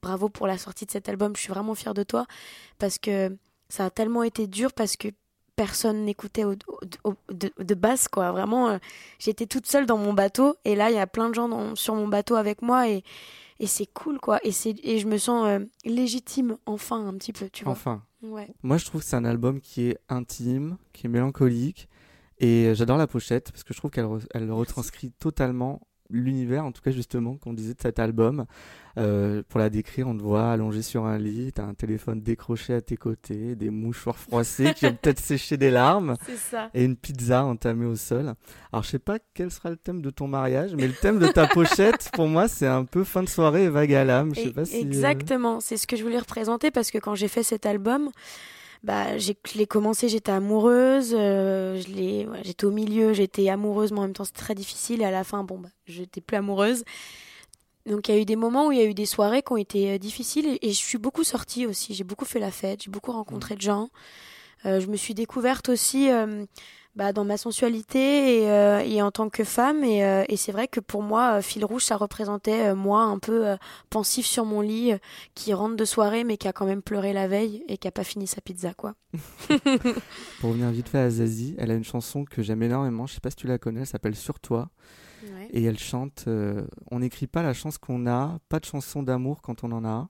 bravo 0.00 0.28
pour 0.28 0.46
la 0.46 0.58
sortie 0.58 0.86
de 0.86 0.92
cet 0.92 1.08
album, 1.08 1.34
je 1.36 1.42
suis 1.42 1.52
vraiment 1.52 1.74
fière 1.74 1.92
de 1.92 2.04
toi 2.04 2.24
parce 2.78 2.98
que 2.98 3.36
ça 3.68 3.86
a 3.86 3.90
tellement 3.90 4.22
été 4.22 4.46
dur 4.46 4.72
parce 4.72 4.96
que 4.96 5.08
personne 5.56 6.04
n'écoutait 6.04 6.44
de, 6.44 7.52
de 7.58 7.74
base 7.74 8.08
quoi. 8.08 8.30
Vraiment, 8.30 8.78
j'étais 9.18 9.46
toute 9.46 9.66
seule 9.66 9.84
dans 9.84 9.98
mon 9.98 10.14
bateau 10.14 10.56
et 10.64 10.76
là 10.76 10.88
il 10.88 10.96
y 10.96 11.00
a 11.00 11.06
plein 11.08 11.28
de 11.28 11.34
gens 11.34 11.74
sur 11.74 11.94
mon 11.96 12.08
bateau 12.08 12.36
avec 12.36 12.62
moi 12.62 12.88
et, 12.88 13.02
et 13.62 13.66
c'est 13.66 13.86
cool 13.86 14.18
quoi. 14.20 14.38
Et, 14.44 14.52
c'est, 14.52 14.74
et 14.84 14.98
je 14.98 15.06
me 15.06 15.16
sens 15.16 15.46
euh, 15.46 15.60
légitime 15.86 16.56
enfin 16.66 17.06
un 17.06 17.14
petit 17.14 17.32
peu, 17.32 17.48
tu 17.50 17.64
vois. 17.64 17.72
Enfin. 17.72 18.02
Ouais. 18.22 18.52
Moi, 18.62 18.76
je 18.76 18.84
trouve 18.84 19.00
que 19.00 19.06
c'est 19.06 19.16
un 19.16 19.24
album 19.24 19.60
qui 19.60 19.88
est 19.88 19.98
intime, 20.08 20.76
qui 20.92 21.06
est 21.06 21.08
mélancolique. 21.08 21.88
Et 22.38 22.72
j'adore 22.74 22.96
la 22.98 23.06
pochette 23.06 23.50
parce 23.50 23.64
que 23.64 23.72
je 23.74 23.78
trouve 23.78 23.90
qu'elle 23.90 24.04
re- 24.04 24.26
elle 24.34 24.50
retranscrit 24.52 25.10
totalement 25.12 25.80
l'univers, 26.12 26.64
en 26.64 26.72
tout 26.72 26.82
cas 26.82 26.90
justement, 26.92 27.36
qu'on 27.36 27.52
disait 27.52 27.74
de 27.74 27.80
cet 27.82 27.98
album. 27.98 28.44
Euh, 28.98 29.42
pour 29.48 29.58
la 29.58 29.70
décrire, 29.70 30.06
on 30.06 30.14
te 30.14 30.22
voit 30.22 30.50
allongé 30.52 30.82
sur 30.82 31.06
un 31.06 31.16
lit, 31.16 31.50
t'as 31.54 31.64
un 31.64 31.72
téléphone 31.72 32.20
décroché 32.20 32.74
à 32.74 32.82
tes 32.82 32.98
côtés, 32.98 33.56
des 33.56 33.70
mouchoirs 33.70 34.18
froissés 34.18 34.74
qui 34.74 34.84
ont 34.84 34.92
peut-être 35.02 35.18
séché 35.18 35.56
des 35.56 35.70
larmes 35.70 36.16
C'est 36.26 36.36
ça. 36.36 36.68
et 36.74 36.84
une 36.84 36.96
pizza 36.96 37.42
entamée 37.44 37.86
au 37.86 37.96
sol. 37.96 38.34
Alors 38.70 38.82
je 38.82 38.90
sais 38.90 38.98
pas 38.98 39.16
quel 39.32 39.50
sera 39.50 39.70
le 39.70 39.78
thème 39.78 40.02
de 40.02 40.10
ton 40.10 40.28
mariage, 40.28 40.74
mais 40.76 40.86
le 40.86 40.92
thème 40.92 41.18
de 41.18 41.28
ta 41.28 41.46
pochette, 41.46 42.10
pour 42.12 42.28
moi, 42.28 42.48
c'est 42.48 42.66
un 42.66 42.84
peu 42.84 43.02
fin 43.02 43.22
de 43.22 43.28
soirée 43.30 43.64
et 43.64 43.68
vague 43.70 43.94
à 43.94 44.04
l'âme. 44.04 44.34
Je 44.34 44.40
sais 44.42 44.48
Et- 44.48 44.52
pas 44.52 44.64
si. 44.66 44.76
euh, 44.76 44.80
Exactement, 44.80 45.60
c'est 45.60 45.78
ce 45.78 45.86
que 45.86 45.96
je 45.96 46.02
voulais 46.02 46.18
représenter 46.18 46.70
parce 46.70 46.90
que 46.90 46.98
quand 46.98 47.14
j'ai 47.14 47.28
fait 47.28 47.42
cet 47.42 47.64
album, 47.64 48.10
bah, 48.82 49.16
j'ai, 49.18 49.36
je 49.46 49.58
l'ai 49.58 49.66
commencé, 49.66 50.08
j'étais 50.08 50.32
amoureuse, 50.32 51.14
euh, 51.16 51.80
je 51.80 51.88
l'ai, 51.88 52.26
ouais, 52.26 52.40
j'étais 52.44 52.64
au 52.64 52.70
milieu, 52.70 53.12
j'étais 53.12 53.48
amoureuse, 53.48 53.92
mais 53.92 53.98
en 54.00 54.02
même 54.02 54.12
temps 54.12 54.24
c'était 54.24 54.40
très 54.40 54.54
difficile 54.54 55.02
et 55.02 55.04
à 55.04 55.10
la 55.10 55.24
fin, 55.24 55.44
bon, 55.44 55.58
bah, 55.58 55.68
j'étais 55.86 56.20
plus 56.20 56.36
amoureuse. 56.36 56.84
Donc 57.86 58.08
il 58.08 58.14
y 58.14 58.18
a 58.18 58.20
eu 58.20 58.24
des 58.24 58.36
moments 58.36 58.68
où 58.68 58.72
il 58.72 58.78
y 58.78 58.82
a 58.82 58.84
eu 58.84 58.94
des 58.94 59.06
soirées 59.06 59.42
qui 59.42 59.52
ont 59.52 59.56
été 59.56 59.92
euh, 59.92 59.98
difficiles 59.98 60.46
et, 60.46 60.58
et 60.68 60.72
je 60.72 60.78
suis 60.78 60.98
beaucoup 60.98 61.24
sortie 61.24 61.66
aussi, 61.66 61.94
j'ai 61.94 62.04
beaucoup 62.04 62.24
fait 62.24 62.40
la 62.40 62.50
fête, 62.50 62.82
j'ai 62.84 62.90
beaucoup 62.90 63.12
rencontré 63.12 63.54
de 63.56 63.60
gens. 63.60 63.88
Euh, 64.64 64.80
je 64.80 64.86
me 64.86 64.96
suis 64.96 65.14
découverte 65.14 65.68
aussi 65.68 66.10
euh, 66.10 66.44
bah, 66.94 67.12
dans 67.12 67.24
ma 67.24 67.36
sensualité 67.36 68.42
et, 68.42 68.50
euh, 68.50 68.80
et 68.80 69.00
en 69.00 69.10
tant 69.10 69.30
que 69.30 69.44
femme 69.44 69.82
et, 69.82 70.04
euh, 70.04 70.24
et 70.28 70.36
c'est 70.36 70.52
vrai 70.52 70.68
que 70.68 70.78
pour 70.78 71.02
moi, 71.02 71.38
euh, 71.38 71.42
fil 71.42 71.64
rouge, 71.64 71.84
ça 71.84 71.96
représentait 71.96 72.74
moi 72.74 73.02
un 73.02 73.18
peu 73.18 73.56
pensif 73.88 74.26
sur 74.26 74.44
mon 74.44 74.60
lit, 74.60 74.92
qui 75.34 75.54
rentre 75.54 75.76
de 75.76 75.84
soirée 75.84 76.24
mais 76.24 76.36
qui 76.36 76.48
a 76.48 76.52
quand 76.52 76.66
même 76.66 76.82
pleuré 76.82 77.12
la 77.12 77.28
veille 77.28 77.64
et 77.68 77.78
qui 77.78 77.88
a 77.88 77.92
pas 77.92 78.04
fini 78.04 78.26
sa 78.26 78.40
pizza 78.40 78.74
quoi. 78.74 78.94
Pour 80.40 80.50
revenir 80.50 80.70
vite 80.70 80.88
fait 80.88 80.98
à 80.98 81.10
Zazie, 81.10 81.54
elle 81.58 81.70
a 81.70 81.74
une 81.74 81.84
chanson 81.84 82.24
que 82.24 82.42
j'aime 82.42 82.62
énormément. 82.62 83.06
Je 83.06 83.14
sais 83.14 83.20
pas 83.20 83.30
si 83.30 83.36
tu 83.36 83.46
la 83.46 83.58
connais, 83.58 83.80
elle 83.80 83.86
s'appelle 83.86 84.16
Sur 84.16 84.38
toi. 84.40 84.70
Et 85.50 85.62
elle 85.62 85.78
chante 85.78 86.24
On 86.90 86.98
n'écrit 86.98 87.28
pas 87.28 87.42
la 87.42 87.54
chance 87.54 87.78
qu'on 87.78 88.06
a, 88.06 88.38
pas 88.48 88.58
de 88.58 88.64
chanson 88.64 89.02
d'amour 89.02 89.40
quand 89.40 89.64
on 89.64 89.70
en 89.72 89.84
a. 89.84 90.08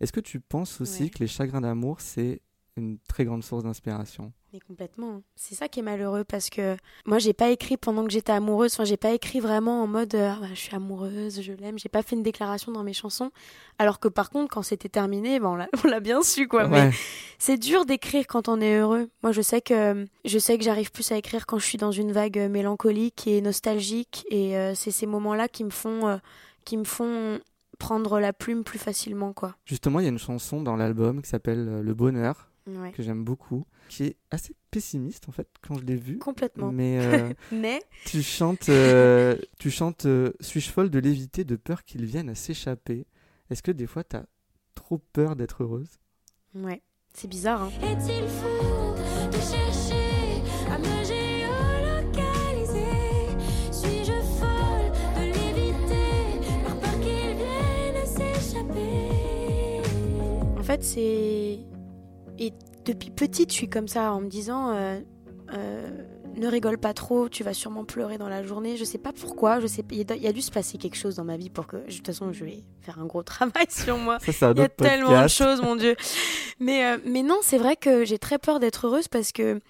Est-ce 0.00 0.12
que 0.12 0.20
tu 0.20 0.40
penses 0.40 0.80
aussi 0.80 1.04
Ouais. 1.04 1.10
que 1.10 1.18
les 1.20 1.26
chagrins 1.26 1.60
d'amour, 1.60 2.00
c'est 2.00 2.40
une 2.78 2.98
très 3.08 3.24
grande 3.24 3.44
source 3.44 3.64
d'inspiration 3.64 4.32
Mais 4.52 4.60
complètement. 4.60 5.22
C'est 5.36 5.54
ça 5.54 5.68
qui 5.68 5.80
est 5.80 5.82
malheureux 5.82 6.24
parce 6.24 6.48
que 6.50 6.76
moi 7.06 7.18
j'ai 7.18 7.32
pas 7.32 7.50
écrit 7.50 7.76
pendant 7.76 8.04
que 8.04 8.10
j'étais 8.10 8.32
amoureuse. 8.32 8.72
Enfin 8.74 8.84
j'ai 8.84 8.96
pas 8.96 9.12
écrit 9.12 9.40
vraiment 9.40 9.82
en 9.82 9.86
mode 9.86 10.14
euh, 10.14 10.32
Ah, 10.34 10.38
bah, 10.40 10.46
je 10.50 10.58
suis 10.60 10.74
amoureuse, 10.74 11.40
je 11.42 11.52
l'aime. 11.52 11.78
J'ai 11.78 11.88
pas 11.88 12.02
fait 12.02 12.16
une 12.16 12.22
déclaration 12.22 12.72
dans 12.72 12.82
mes 12.84 12.92
chansons. 12.92 13.30
Alors 13.78 14.00
que 14.00 14.08
par 14.08 14.30
contre 14.30 14.52
quand 14.54 14.62
c'était 14.62 14.88
terminé, 14.88 15.38
ben, 15.40 15.48
on 15.84 15.88
l'a- 15.88 16.00
bien 16.00 16.22
su 16.22 16.48
quoi. 16.48 16.66
Mais 16.68 16.90
c'est 17.38 17.58
dur 17.58 17.84
d'écrire 17.86 18.26
quand 18.26 18.48
on 18.48 18.60
est 18.60 18.78
heureux. 18.78 19.08
Moi 19.22 19.32
je 19.32 19.42
sais 19.42 19.60
que 19.60 20.06
je 20.24 20.38
sais 20.38 20.56
que 20.58 20.64
j'arrive 20.64 20.90
plus 20.92 21.10
à 21.12 21.16
écrire 21.16 21.46
quand 21.46 21.58
je 21.58 21.66
suis 21.66 21.78
dans 21.78 21.92
une 21.92 22.12
vague 22.12 22.38
euh, 22.38 22.48
mélancolique 22.48 23.26
et 23.26 23.40
nostalgique 23.40 24.24
et 24.30 24.56
euh, 24.56 24.74
c'est 24.74 24.90
ces 24.90 25.06
moments-là 25.06 25.48
qui 25.48 25.64
me 25.64 25.70
font 25.70 26.06
euh, 26.08 26.16
qui 26.64 26.76
me 26.76 26.84
font 26.84 27.38
prendre 27.78 28.18
la 28.18 28.32
plume 28.32 28.64
plus 28.64 28.78
facilement 28.80 29.32
quoi. 29.32 29.54
Justement, 29.64 30.00
il 30.00 30.02
y 30.02 30.06
a 30.06 30.10
une 30.10 30.18
chanson 30.18 30.60
dans 30.62 30.74
l'album 30.74 31.22
qui 31.22 31.28
s'appelle 31.28 31.80
Le 31.80 31.94
Bonheur, 31.94 32.48
Ouais. 32.76 32.92
que 32.92 33.02
j'aime 33.02 33.24
beaucoup, 33.24 33.64
qui 33.88 34.04
est 34.04 34.16
assez 34.30 34.54
pessimiste 34.70 35.28
en 35.28 35.32
fait 35.32 35.48
quand 35.62 35.76
je 35.78 35.84
l'ai 35.84 35.96
vue. 35.96 36.18
Complètement. 36.18 36.70
Mais 36.70 36.98
euh, 37.00 37.32
Mais 37.52 37.80
tu 38.04 38.22
chantes, 38.22 38.68
euh, 38.68 39.36
tu 39.58 39.70
chantes 39.70 40.04
euh, 40.06 40.32
Suis-je 40.40 40.70
folle 40.70 40.90
de 40.90 40.98
l'éviter 40.98 41.44
de 41.44 41.56
peur 41.56 41.84
qu'il 41.84 42.04
vienne 42.04 42.28
à 42.28 42.34
s'échapper? 42.34 43.06
Est-ce 43.50 43.62
que 43.62 43.72
des 43.72 43.86
fois, 43.86 44.04
tu 44.04 44.16
as 44.16 44.26
trop 44.74 44.98
peur 44.98 45.34
d'être 45.36 45.62
heureuse? 45.62 45.98
Ouais, 46.54 46.82
c'est 47.14 47.28
bizarre 47.28 47.62
hein. 47.62 47.70
Est-il 47.82 48.28
fou 48.28 48.94
de 49.30 49.40
chercher 49.40 50.42
à 50.70 50.78
me 50.78 51.04
géolocaliser? 51.04 52.84
Suis-je 53.72 54.12
folle 54.38 54.90
de 55.16 55.22
l'éviter 55.32 56.40
par 56.64 56.76
peur 56.80 56.96
qu'il 57.00 57.34
vienne 57.36 58.04
s'échapper? 58.06 59.80
En 60.58 60.62
fait, 60.62 60.82
c'est. 60.84 61.58
Et 62.38 62.52
depuis 62.84 63.10
petite, 63.10 63.50
je 63.50 63.54
suis 63.54 63.68
comme 63.68 63.88
ça 63.88 64.12
en 64.12 64.20
me 64.20 64.28
disant 64.28 64.70
euh, 64.70 64.98
euh, 65.52 65.90
ne 66.36 66.46
rigole 66.46 66.78
pas 66.78 66.94
trop, 66.94 67.28
tu 67.28 67.42
vas 67.42 67.52
sûrement 67.54 67.84
pleurer 67.84 68.16
dans 68.18 68.28
la 68.28 68.42
journée. 68.44 68.76
Je 68.76 68.84
sais 68.84 68.98
pas 68.98 69.12
pourquoi, 69.12 69.60
je 69.60 69.66
sais 69.66 69.82
il 69.90 69.98
y 69.98 70.12
a- 70.12 70.16
il 70.16 70.22
y 70.22 70.26
a 70.28 70.32
dû 70.32 70.40
se 70.42 70.50
passer 70.50 70.78
quelque 70.78 70.94
chose 70.96 71.16
dans 71.16 71.24
ma 71.24 71.36
vie 71.36 71.50
pour 71.50 71.66
que. 71.66 71.76
De 71.78 71.90
toute 71.92 72.06
façon, 72.06 72.32
je 72.32 72.44
vais 72.44 72.62
faire 72.80 72.98
un 72.98 73.06
gros 73.06 73.22
travail 73.24 73.66
sur 73.70 73.96
moi. 73.98 74.18
Ça, 74.32 74.50
Il 74.52 74.58
y 74.58 74.64
a 74.64 74.68
tellement 74.88 75.10
de 75.24 75.28
choses, 75.28 75.60
mon 75.62 75.74
Dieu. 75.76 75.96
Mais, 76.60 76.84
euh, 76.84 76.98
mais 77.04 77.22
non, 77.22 77.38
c'est 77.42 77.58
vrai 77.58 77.76
que 77.76 78.04
j'ai 78.04 78.18
très 78.18 78.38
peur 78.38 78.60
d'être 78.60 78.86
heureuse 78.86 79.08
parce 79.08 79.32
que 79.32 79.60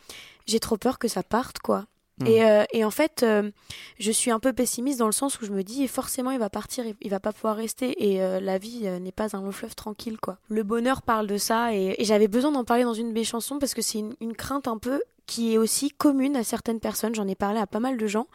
j'ai 0.46 0.60
trop 0.60 0.76
peur 0.76 0.98
que 0.98 1.08
ça 1.08 1.22
parte, 1.22 1.58
quoi. 1.60 1.86
Et, 2.26 2.44
euh, 2.44 2.64
et 2.72 2.84
en 2.84 2.90
fait, 2.90 3.22
euh, 3.22 3.50
je 3.98 4.10
suis 4.10 4.30
un 4.30 4.40
peu 4.40 4.52
pessimiste 4.52 4.98
dans 4.98 5.06
le 5.06 5.12
sens 5.12 5.40
où 5.40 5.46
je 5.46 5.52
me 5.52 5.62
dis 5.62 5.86
forcément 5.86 6.30
il 6.30 6.38
va 6.38 6.50
partir, 6.50 6.84
il, 7.00 7.10
va 7.10 7.20
pas 7.20 7.32
pouvoir 7.32 7.56
rester 7.56 7.94
et 8.10 8.22
euh, 8.22 8.40
la 8.40 8.58
vie 8.58 8.88
n'est 9.00 9.12
pas 9.12 9.36
un 9.36 9.42
long 9.42 9.52
fleuve 9.52 9.74
tranquille 9.74 10.18
quoi. 10.18 10.38
Le 10.48 10.62
bonheur 10.62 11.02
parle 11.02 11.26
de 11.26 11.36
ça 11.36 11.74
et, 11.74 11.94
et 11.98 12.04
j'avais 12.04 12.28
besoin 12.28 12.52
d'en 12.52 12.64
parler 12.64 12.82
dans 12.82 12.94
une 12.94 13.08
de 13.08 13.12
mes 13.12 13.24
chansons 13.24 13.58
parce 13.58 13.74
que 13.74 13.82
c'est 13.82 13.98
une, 13.98 14.14
une 14.20 14.34
crainte 14.34 14.68
un 14.68 14.78
peu 14.78 15.02
qui 15.26 15.54
est 15.54 15.58
aussi 15.58 15.90
commune 15.90 16.36
à 16.36 16.44
certaines 16.44 16.80
personnes. 16.80 17.14
J'en 17.14 17.28
ai 17.28 17.34
parlé 17.34 17.60
à 17.60 17.66
pas 17.66 17.80
mal 17.80 17.96
de 17.96 18.06
gens 18.06 18.26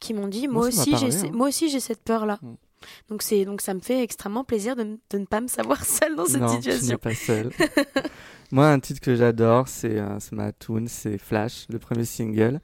qui 0.00 0.14
m'ont 0.14 0.28
dit 0.28 0.48
moi, 0.48 0.66
aussi 0.66 0.96
j'ai 0.96 1.26
hein. 1.26 1.30
moi 1.32 1.48
aussi 1.48 1.68
j'ai 1.68 1.80
cette 1.80 2.02
peur 2.02 2.26
là. 2.26 2.38
Mm. 2.40 2.54
Donc 3.08 3.22
c'est 3.22 3.44
donc 3.44 3.60
ça 3.60 3.74
me 3.74 3.80
fait 3.80 4.02
extrêmement 4.02 4.44
plaisir 4.44 4.76
de, 4.76 4.98
de 5.10 5.18
ne 5.18 5.24
pas 5.24 5.40
me 5.40 5.48
savoir 5.48 5.84
seule 5.84 6.16
dans 6.16 6.26
cette 6.26 6.40
non, 6.40 6.56
tu 6.56 6.70
situation. 6.70 6.98
pas 6.98 7.14
seul. 7.14 7.50
Moi, 8.52 8.68
un 8.68 8.78
titre 8.78 9.00
que 9.00 9.16
j'adore, 9.16 9.66
c'est 9.66 10.00
c'est 10.20 10.32
ma 10.32 10.52
tune, 10.52 10.86
c'est 10.86 11.18
Flash, 11.18 11.66
le 11.68 11.80
premier 11.80 12.04
single. 12.04 12.60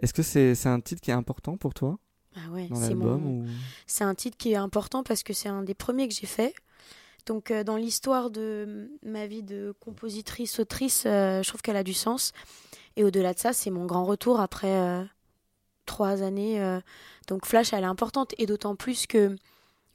Est-ce 0.00 0.14
que 0.14 0.22
c'est 0.22 0.68
un 0.68 0.80
titre 0.80 1.00
qui 1.00 1.10
est 1.10 1.14
important 1.14 1.56
pour 1.56 1.74
toi 1.74 1.98
Ah 2.34 2.50
ouais, 2.50 2.68
dans 2.68 2.76
c'est 2.76 2.88
l'album 2.88 3.20
mon 3.20 3.30
ou... 3.42 3.46
C'est 3.86 4.04
un 4.04 4.14
titre 4.14 4.36
qui 4.36 4.52
est 4.52 4.56
important 4.56 5.02
parce 5.02 5.22
que 5.22 5.32
c'est 5.32 5.48
un 5.48 5.62
des 5.62 5.74
premiers 5.74 6.08
que 6.08 6.14
j'ai 6.14 6.26
fait. 6.26 6.54
Donc 7.26 7.50
euh, 7.50 7.64
dans 7.64 7.76
l'histoire 7.76 8.30
de 8.30 8.90
ma 9.04 9.26
vie 9.26 9.42
de 9.42 9.74
compositrice, 9.80 10.58
autrice, 10.58 11.04
euh, 11.06 11.42
je 11.42 11.48
trouve 11.48 11.62
qu'elle 11.62 11.76
a 11.76 11.84
du 11.84 11.94
sens. 11.94 12.32
Et 12.96 13.04
au-delà 13.04 13.34
de 13.34 13.38
ça, 13.38 13.52
c'est 13.52 13.70
mon 13.70 13.86
grand 13.86 14.04
retour 14.04 14.40
après 14.40 14.74
euh, 14.74 15.04
trois 15.86 16.22
années. 16.22 16.60
donc 17.28 17.46
Flash, 17.46 17.72
elle 17.72 17.84
est 17.84 17.86
importante. 17.86 18.34
Et 18.38 18.46
d'autant 18.46 18.74
plus 18.74 19.06
que 19.06 19.36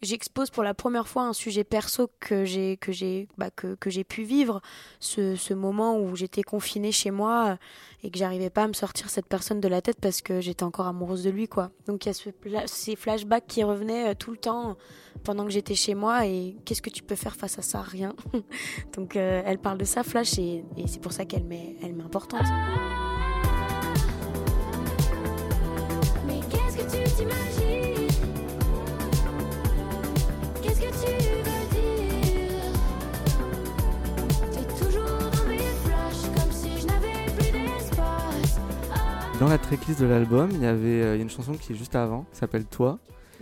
j'expose 0.06 0.50
pour 0.50 0.63
la 0.63 0.74
première 0.74 1.08
fois 1.08 1.24
un 1.24 1.34
sujet 1.34 1.63
perso 1.63 2.10
que 2.20 2.46
j'ai 2.46 2.78
que 2.78 2.91
j'ai 2.91 3.28
bah, 3.38 3.50
que, 3.52 3.76
j'ai 3.88 4.04
pu 4.04 4.24
vivre 4.24 4.62
ce, 5.00 5.36
ce 5.36 5.54
moment 5.54 6.00
où 6.00 6.15
j'étais 6.15 6.44
confinée 6.44 6.91
chez 6.91 7.12
moi 7.12 7.48
euh, 7.48 7.56
et 8.04 8.12
que 8.12 8.18
j'arrivais 8.18 8.50
pas 8.50 8.63
à 8.63 8.68
me 8.68 8.74
sortir 8.74 9.10
cette 9.10 9.28
personne 9.28 9.60
de 9.60 9.68
la 9.68 9.82
tête 9.82 9.98
parce 10.00 10.22
que 10.22 10.41
j'étais 10.41 10.63
encore 10.63 10.88
amoureuse 10.88 11.24
de 11.24 11.30
lui 11.30 11.48
quoi. 11.48 11.72
Donc 11.88 12.06
il 12.06 12.10
y 12.10 12.12
a 12.12 12.13
ce 12.13 12.30
ces 12.68 12.96
flashbacks 12.96 13.48
qui 13.48 13.63
revenaient 13.63 14.12
euh, 14.12 14.13
tout 14.13 14.32
le 14.32 14.38
temps 14.38 14.78
pendant 15.24 15.44
que 15.46 15.52
j'étais 15.52 15.76
chez 15.76 15.96
moi 15.96 16.26
et 16.26 16.56
qu'est-ce 16.65 16.82
que 16.82 16.89
tu 16.89 17.04
peux 17.04 17.15
faire 17.15 17.36
face 17.36 17.58
à 17.60 17.62
ça? 17.62 17.82
Rien. 17.82 18.15
Donc 18.96 19.15
euh, 19.15 19.41
elle 19.46 19.60
parle 19.60 19.78
de 19.78 19.86
ça 19.86 20.04
Flash 20.04 20.38
et, 20.38 20.63
et 20.78 20.88
c'est 20.88 21.02
pour 21.02 21.12
ça 21.12 21.26
qu'elle 21.26 21.44
m'est 21.44 21.76
elle 21.82 21.94
m'est 21.94 22.04
importante 22.04 22.46
Dans 39.46 39.52
la 39.52 39.60
tracklist 39.60 40.02
de 40.02 40.08
l'album, 40.08 40.50
il 40.54 40.62
y 40.62 40.66
avait 40.66 41.04
euh, 41.04 41.14
il 41.14 41.18
y 41.18 41.20
a 41.20 41.22
une 41.22 41.30
chanson 41.30 41.54
qui 41.54 41.74
est 41.74 41.76
juste 41.76 41.96
avant, 41.96 42.24
qui 42.32 42.40
s'appelle 42.40 42.66
Toi, 42.66 42.98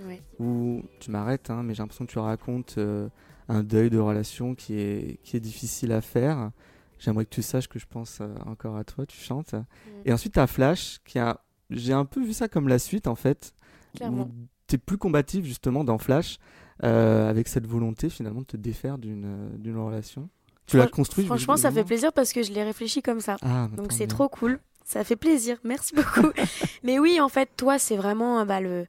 Ouais. 0.05 0.21
où 0.37 0.81
tu 0.99 1.11
m'arrêtes, 1.11 1.49
hein, 1.49 1.63
mais 1.63 1.73
j'ai 1.73 1.81
l'impression 1.81 2.05
que 2.05 2.11
tu 2.11 2.19
racontes 2.19 2.75
euh, 2.77 3.07
un 3.47 3.63
deuil 3.63 3.89
de 3.89 3.97
relation 3.99 4.53
qui 4.53 4.73
est, 4.77 5.21
qui 5.23 5.37
est 5.37 5.39
difficile 5.39 5.93
à 5.93 6.01
faire. 6.01 6.51
J'aimerais 6.99 7.23
que 7.23 7.29
tu 7.29 7.41
saches 7.41 7.69
que 7.69 7.79
je 7.79 7.85
pense 7.89 8.19
euh, 8.19 8.27
encore 8.45 8.75
à 8.75 8.83
toi, 8.83 9.05
tu 9.05 9.17
chantes. 9.17 9.55
Et 10.03 10.11
ensuite, 10.11 10.33
tu 10.33 10.41
as 10.41 10.47
Flash, 10.47 10.99
qui 11.05 11.19
a. 11.19 11.39
J'ai 11.69 11.93
un 11.93 12.03
peu 12.03 12.21
vu 12.21 12.33
ça 12.33 12.49
comme 12.49 12.67
la 12.67 12.79
suite, 12.79 13.07
en 13.07 13.15
fait. 13.15 13.53
Clairement. 13.95 14.29
Tu 14.67 14.75
es 14.75 14.79
plus 14.79 14.97
combatif, 14.97 15.45
justement, 15.45 15.85
dans 15.85 15.99
Flash, 15.99 16.37
avec 16.81 17.47
cette 17.47 17.65
volonté, 17.65 18.09
finalement, 18.09 18.41
de 18.41 18.45
te 18.45 18.57
défaire 18.57 18.97
d'une 18.97 19.77
relation. 19.77 20.27
Tu 20.65 20.77
l'as 20.77 20.87
construit 20.87 21.25
Franchement, 21.25 21.55
ça 21.57 21.71
fait 21.71 21.83
plaisir 21.83 22.11
parce 22.11 22.33
que 22.33 22.43
je 22.43 22.51
l'ai 22.51 22.63
réfléchi 22.63 23.01
comme 23.01 23.21
ça. 23.21 23.37
Ah, 23.41 23.69
Donc 23.75 23.93
c'est 23.93 24.07
trop 24.07 24.27
cool. 24.27 24.59
Ça 24.85 25.03
fait 25.03 25.15
plaisir. 25.15 25.57
Merci 25.63 25.95
beaucoup. 25.95 26.29
Mais 26.83 26.99
oui, 26.99 27.19
en 27.19 27.29
fait, 27.29 27.49
toi, 27.57 27.79
c'est 27.79 27.95
vraiment 27.97 28.45
bah, 28.45 28.59
le, 28.61 28.85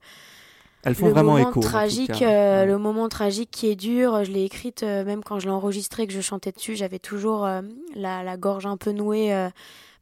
Elles 0.83 0.95
font 0.95 1.07
le 1.07 1.13
vraiment 1.13 1.35
moment 1.35 1.51
écho. 1.51 1.61
tragique, 1.61 2.23
euh, 2.23 2.61
Ouais. 2.61 2.67
le 2.67 2.79
moment 2.79 3.09
tragique 3.09 3.51
qui 3.51 3.69
est 3.71 3.77
dur. 3.77 4.25
Je 4.25 4.31
l'ai 4.33 4.45
écrite 4.45 4.83
euh, 4.83 5.05
même 5.05 5.23
quand 5.23 5.39
je 5.39 5.47
l'ai 5.47 5.53
enregistrée, 5.53 6.07
que 6.07 6.13
je 6.13 6.21
chantais 6.21 6.53
dessus. 6.53 6.77
J'avais 6.77 6.99
toujours 6.99 7.45
euh, 7.47 7.63
la, 7.95 8.23
la 8.23 8.37
gorge 8.37 8.67
un 8.67 8.77
peu 8.77 8.91
nouée 8.93 9.49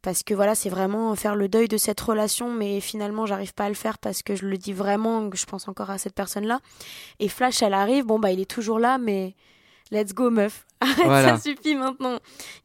parce 0.01 0.23
que 0.23 0.33
voilà, 0.33 0.53
c'est 0.53 0.67
vraiment 0.69 1.15
faire 1.15 1.35
le 1.37 1.47
deuil 1.47 1.69
de 1.69 1.77
cette 1.77 2.01
relation, 2.01 2.51
mais 2.51 2.81
finalement, 2.81 3.25
j'arrive 3.25 3.53
pas 3.53 3.65
à 3.65 3.69
le 3.69 3.75
faire 3.75 3.97
parce 3.99 4.21
que 4.21 4.35
je 4.35 4.45
le 4.45 4.57
dis 4.57 4.73
vraiment, 4.73 5.29
que 5.29 5.37
je 5.37 5.45
pense 5.45 5.69
encore 5.69 5.89
à 5.91 5.97
cette 5.97 6.13
personne-là. 6.13 6.59
Et 7.19 7.29
Flash, 7.29 7.61
elle 7.61 7.73
arrive. 7.73 8.03
Bon 8.05 8.19
bah, 8.19 8.31
il 8.31 8.41
est 8.41 8.49
toujours 8.51 8.79
là, 8.79 8.97
mais 8.97 9.33
let's 9.93 10.13
go 10.13 10.29
meuf. 10.29 10.65
Arrête, 10.81 11.05
Voilà. 11.05 11.37
ça 11.37 11.41
suffit 11.41 11.75
maintenant. 11.75 12.17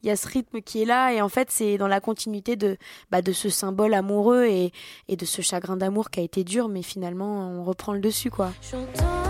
Il 0.03 0.09
y 0.09 0.11
a 0.11 0.17
ce 0.17 0.27
rythme 0.27 0.59
qui 0.61 0.81
est 0.81 0.85
là 0.85 1.13
et 1.13 1.21
en 1.21 1.29
fait, 1.29 1.49
c'est 1.51 1.77
dans 1.77 1.87
la 1.87 2.01
continuité 2.01 2.57
de 2.57 2.75
bah, 3.11 3.21
de 3.21 3.31
ce 3.31 3.47
symbole 3.49 3.93
amoureux 3.93 4.43
et 4.45 4.73
et 5.07 5.15
de 5.15 5.25
ce 5.25 5.41
chagrin 5.41 5.77
d'amour 5.77 6.09
qui 6.09 6.19
a 6.19 6.23
été 6.23 6.43
dur, 6.43 6.67
mais 6.67 6.81
finalement, 6.81 7.47
on 7.49 7.63
reprend 7.63 7.93
le 7.93 8.01
dessus 8.01 8.29
quoi. 8.29 8.51
J'entends, 8.69 9.28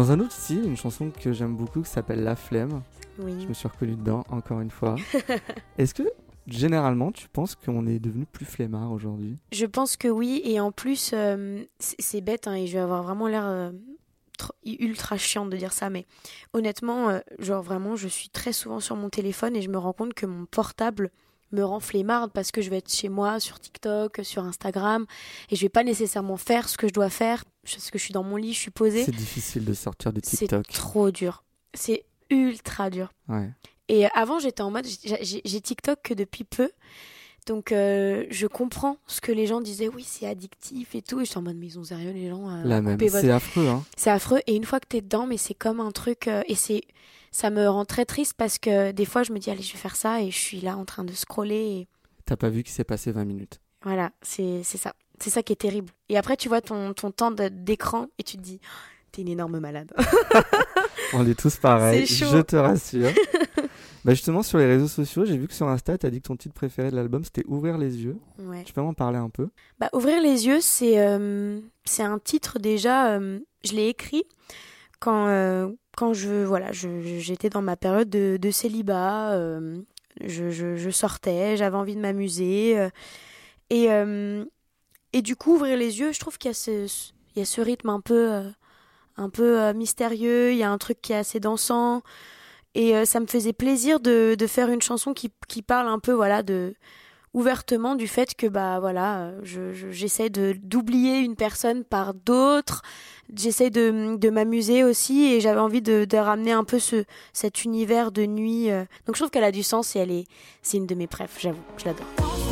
Dans 0.00 0.12
un 0.12 0.20
autre 0.20 0.32
style, 0.32 0.64
une 0.64 0.78
chanson 0.78 1.10
que 1.10 1.30
j'aime 1.34 1.54
beaucoup 1.54 1.82
qui 1.82 1.90
s'appelle 1.90 2.24
La 2.24 2.34
Flemme. 2.34 2.80
Oui. 3.18 3.34
Je 3.38 3.46
me 3.46 3.52
suis 3.52 3.68
reconnu 3.68 3.96
dedans, 3.96 4.24
encore 4.30 4.62
une 4.62 4.70
fois. 4.70 4.96
Est-ce 5.76 5.92
que, 5.92 6.04
généralement, 6.46 7.12
tu 7.12 7.28
penses 7.28 7.54
qu'on 7.54 7.86
est 7.86 7.98
devenu 7.98 8.24
plus 8.24 8.46
flemmard 8.46 8.92
aujourd'hui? 8.92 9.36
Je 9.52 9.66
pense 9.66 9.98
que 9.98 10.08
oui, 10.08 10.40
et 10.42 10.58
en 10.58 10.72
plus, 10.72 11.10
euh, 11.12 11.62
c'est 11.78 12.22
bête, 12.22 12.46
hein, 12.46 12.54
et 12.54 12.66
je 12.66 12.72
vais 12.72 12.78
avoir 12.78 13.02
vraiment 13.02 13.26
l'air 13.28 13.44
euh, 13.44 13.72
tr- 14.38 14.52
ultra 14.64 15.18
chiante 15.18 15.50
de 15.50 15.58
dire 15.58 15.74
ça, 15.74 15.90
mais 15.90 16.06
honnêtement, 16.54 17.10
euh, 17.10 17.18
genre 17.38 17.62
vraiment, 17.62 17.94
je 17.94 18.08
suis 18.08 18.30
très 18.30 18.54
souvent 18.54 18.80
sur 18.80 18.96
mon 18.96 19.10
téléphone 19.10 19.54
et 19.54 19.60
je 19.60 19.68
me 19.68 19.76
rends 19.76 19.92
compte 19.92 20.14
que 20.14 20.24
mon 20.24 20.46
portable 20.46 21.10
me 21.52 21.62
rend 21.62 21.80
flemmarde 21.80 22.30
parce 22.32 22.52
que 22.52 22.62
je 22.62 22.70
vais 22.70 22.78
être 22.78 22.90
chez 22.90 23.10
moi, 23.10 23.38
sur 23.38 23.60
TikTok, 23.60 24.20
sur 24.22 24.44
Instagram, 24.44 25.04
et 25.50 25.56
je 25.56 25.60
vais 25.60 25.68
pas 25.68 25.84
nécessairement 25.84 26.38
faire 26.38 26.70
ce 26.70 26.78
que 26.78 26.88
je 26.88 26.94
dois 26.94 27.10
faire 27.10 27.44
parce 27.62 27.90
que 27.90 27.98
je 27.98 28.04
suis 28.04 28.12
dans 28.12 28.22
mon 28.24 28.36
lit, 28.36 28.52
je 28.52 28.58
suis 28.58 28.70
posée. 28.70 29.04
C'est 29.04 29.14
difficile 29.14 29.64
de 29.64 29.74
sortir 29.74 30.12
C'est 30.22 30.36
TikTok. 30.38 30.66
trop 30.68 31.10
dur. 31.10 31.44
C'est 31.74 32.04
ultra 32.30 32.90
dur. 32.90 33.12
Ouais. 33.28 33.50
Et 33.88 34.06
avant, 34.14 34.38
j'étais 34.38 34.62
en 34.62 34.70
mode, 34.70 34.86
j'ai- 34.86 35.60
TikTok 35.60 35.98
que 36.02 36.14
depuis 36.14 36.44
peu. 36.44 36.70
Donc, 37.46 37.72
euh, 37.72 38.26
je 38.30 38.46
comprends 38.46 38.98
ce 39.06 39.20
que 39.20 39.32
les 39.32 39.46
gens 39.46 39.60
disaient, 39.60 39.88
oui, 39.88 40.04
c'est 40.06 40.26
addictif 40.26 40.94
et 40.94 41.02
tout. 41.02 41.20
Et 41.20 41.24
j'étais 41.24 41.38
en 41.38 41.42
mode, 41.42 41.56
mais 41.56 41.66
ils 41.66 41.78
ont 41.78 41.84
sérieux, 41.84 42.12
les 42.12 42.28
gens. 42.28 42.48
euh, 42.50 42.62
La 42.64 42.82
même. 42.82 42.98
votre- 42.98 43.20
C'est 43.20 43.30
affreux, 43.30 43.66
hein. 43.66 43.84
C'est 43.96 44.10
affreux. 44.10 44.40
Et 44.46 44.54
une 44.54 44.64
fois 44.64 44.78
que 44.78 44.86
t'es 44.86 45.00
dedans, 45.00 45.26
mais 45.26 45.38
c'est 45.38 45.54
comme 45.54 45.80
un 45.80 45.90
truc. 45.90 46.28
euh, 46.28 46.42
et 46.46 46.54
c'est. 46.54 46.82
Ça 47.32 47.50
me 47.50 47.68
rend 47.68 47.84
très 47.84 48.04
triste 48.04 48.34
parce 48.36 48.58
que 48.58 48.90
des 48.92 49.04
fois, 49.04 49.22
je 49.22 49.32
me 49.32 49.38
dis, 49.38 49.50
allez, 49.50 49.62
je 49.62 49.72
vais 49.72 49.78
faire 49.78 49.96
ça. 49.96 50.20
Et 50.22 50.30
je 50.30 50.38
suis 50.38 50.60
là 50.60 50.76
en 50.76 50.84
train 50.84 51.04
de 51.04 51.12
scroller. 51.12 51.56
Et 51.56 51.88
T'as 52.26 52.36
pas 52.36 52.48
vu 52.50 52.62
qu'il 52.62 52.72
s'est 52.72 52.84
passé 52.84 53.10
20 53.12 53.24
minutes. 53.24 53.60
voilà, 53.82 54.12
c'est 54.22 54.62
c'est 54.62 54.78
ça. 54.78 54.94
C'est 55.22 55.30
ça 55.30 55.42
qui 55.42 55.52
est 55.52 55.56
terrible. 55.56 55.90
Et 56.08 56.16
après, 56.16 56.36
tu 56.36 56.48
vois 56.48 56.60
ton, 56.60 56.92
ton 56.94 57.10
temps 57.10 57.30
d'écran 57.30 58.06
et 58.18 58.22
tu 58.22 58.36
te 58.36 58.42
dis, 58.42 58.60
t'es 59.12 59.22
une 59.22 59.28
énorme 59.28 59.58
malade. 59.60 59.92
On 61.12 61.26
est 61.26 61.38
tous 61.38 61.56
pareils, 61.56 62.06
je 62.06 62.40
te 62.42 62.54
rassure. 62.56 63.10
bah 64.04 64.14
justement, 64.14 64.42
sur 64.44 64.58
les 64.58 64.66
réseaux 64.66 64.86
sociaux, 64.88 65.24
j'ai 65.24 65.36
vu 65.36 65.48
que 65.48 65.54
sur 65.54 65.66
Insta, 65.68 65.98
t'as 65.98 66.08
dit 66.10 66.20
que 66.22 66.28
ton 66.28 66.36
titre 66.36 66.54
préféré 66.54 66.90
de 66.90 66.96
l'album, 66.96 67.24
c'était 67.24 67.44
Ouvrir 67.48 67.78
les 67.78 67.96
yeux. 68.02 68.16
ouais. 68.38 68.62
Tu 68.64 68.72
peux 68.72 68.80
m'en 68.80 68.94
parler 68.94 69.18
un 69.18 69.28
peu? 69.28 69.48
Bah, 69.80 69.88
ouvrir 69.92 70.22
les 70.22 70.46
yeux, 70.46 70.60
c'est 70.60 71.00
euh, 71.00 71.58
c'est 71.84 72.04
un 72.04 72.18
titre 72.20 72.58
déjà. 72.60 73.10
euh, 73.16 73.40
je 73.64 73.72
l'ai 73.72 73.88
écrit 73.88 74.22
quand 75.00 75.26
euh, 75.26 75.68
quand 75.96 76.12
je 76.14 76.44
voilà, 76.44 76.70
je- 76.70 77.00
j'étais 77.18 77.50
dans 77.50 77.62
ma 77.62 77.76
période 77.76 78.08
de, 78.08 78.36
de 78.40 78.50
célibat. 78.52 79.36
je, 80.20 80.50
je, 80.50 80.76
je 80.76 80.90
sortais, 80.90 81.56
j'avais 81.56 81.76
envie 81.76 81.96
de 81.96 82.00
m'amuser 82.00 82.88
et 83.70 83.88
et 85.12 85.22
du 85.22 85.36
coup 85.36 85.54
ouvrir 85.54 85.76
les 85.76 86.00
yeux, 86.00 86.12
je 86.12 86.20
trouve 86.20 86.38
qu'il 86.38 86.50
y 86.50 87.40
a 87.40 87.44
ce 87.44 87.60
rythme 87.60 87.88
un 87.88 88.00
peu 88.00 88.32
euh, 88.32 88.48
un 89.16 89.30
peu 89.30 89.60
euh, 89.60 89.74
mystérieux. 89.74 90.52
Il 90.52 90.58
y 90.58 90.62
a 90.62 90.70
un 90.70 90.78
truc 90.78 91.00
qui 91.02 91.12
est 91.12 91.16
assez 91.16 91.40
dansant. 91.40 92.02
Et 92.74 92.96
euh, 92.96 93.04
ça 93.04 93.18
me 93.18 93.26
faisait 93.26 93.52
plaisir 93.52 93.98
de, 93.98 94.36
faire 94.48 94.70
une 94.70 94.82
chanson 94.82 95.12
qui, 95.12 95.30
parle 95.62 95.88
un 95.88 95.98
peu 95.98 96.12
voilà 96.12 96.42
de 96.42 96.74
ouvertement 97.32 97.94
du 97.94 98.08
fait 98.08 98.34
que 98.34 98.48
bah 98.48 98.80
voilà 98.80 99.32
je, 99.44 99.72
je- 99.72 99.90
j'essaie 99.92 100.30
d'oublier 100.30 101.18
une 101.18 101.36
personne 101.36 101.84
par 101.84 102.12
d'autres 102.12 102.82
j'essaie 103.32 103.70
de, 103.70 104.30
m'amuser 104.30 104.82
aussi 104.82 105.32
et 105.32 105.40
j'avais 105.40 105.60
envie 105.60 105.82
de, 105.82 106.16
ramener 106.16 106.50
un 106.50 106.64
peu 106.64 106.80
ce 106.80 107.04
cet 107.32 107.64
univers 107.64 108.10
de 108.10 108.26
nuit 108.26 108.68
donc 109.06 109.14
je 109.14 109.20
trouve 109.20 109.30
qu'elle 109.30 109.44
a 109.44 109.52
du 109.52 109.62
sens 109.62 109.94
et 109.94 110.00
elle 110.00 110.10
est 110.10 110.24
c'est 110.62 110.78
une 110.78 110.88
de 110.88 110.96
mes 110.96 111.06
préf 111.06 111.36
j'avoue 111.38 111.62
je 111.76 111.84
l'adore 111.84 112.49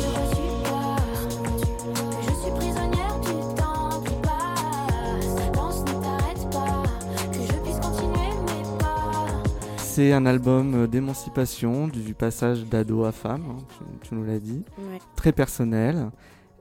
C'est 9.99 10.13
un 10.13 10.25
album 10.25 10.75
euh, 10.75 10.87
d'émancipation, 10.87 11.89
du 11.89 12.13
passage 12.13 12.63
d'ado 12.63 13.03
à 13.03 13.11
femme, 13.11 13.43
hein, 13.49 13.57
tu, 14.01 14.07
tu 14.07 14.15
nous 14.15 14.23
l'as 14.23 14.39
dit. 14.39 14.63
ouais. 14.77 14.99
Très 15.17 15.33
personnel. 15.33 16.09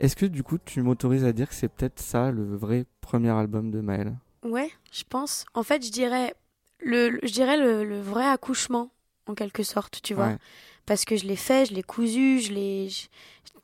Est-ce 0.00 0.16
que 0.16 0.26
du 0.26 0.42
coup, 0.42 0.58
tu 0.58 0.82
m'autorises 0.82 1.22
à 1.24 1.32
dire 1.32 1.48
que 1.48 1.54
c'est 1.54 1.68
peut-être 1.68 2.00
ça 2.00 2.32
le 2.32 2.56
vrai 2.56 2.84
premier 3.00 3.28
album 3.30 3.70
de 3.70 3.80
Maëlle? 3.80 4.16
Ouais 4.42 4.68
je 4.90 5.04
pense 5.08 5.44
en 5.54 5.62
fait 5.62 5.86
je 5.86 5.92
dirais 5.92 6.34
le, 6.84 7.10
le- 7.10 7.20
je 7.22 7.30
dirais 7.32 7.56
le, 7.56 7.84
le 7.84 8.00
vrai 8.00 8.24
accouchement 8.26 8.90
en 9.28 9.34
quelque 9.34 9.62
sorte 9.62 10.00
tu 10.02 10.14
vois 10.14 10.26
Ouais. 10.30 10.38
parce 10.84 11.04
que 11.04 11.14
je 11.16 11.24
l'ai 11.24 11.36
fait, 11.36 11.66
je 11.66 11.74
l'ai 11.74 11.84
cousu, 11.84 12.40
je 12.40 12.52
l'ai, 12.52 12.88
je, 12.88 13.06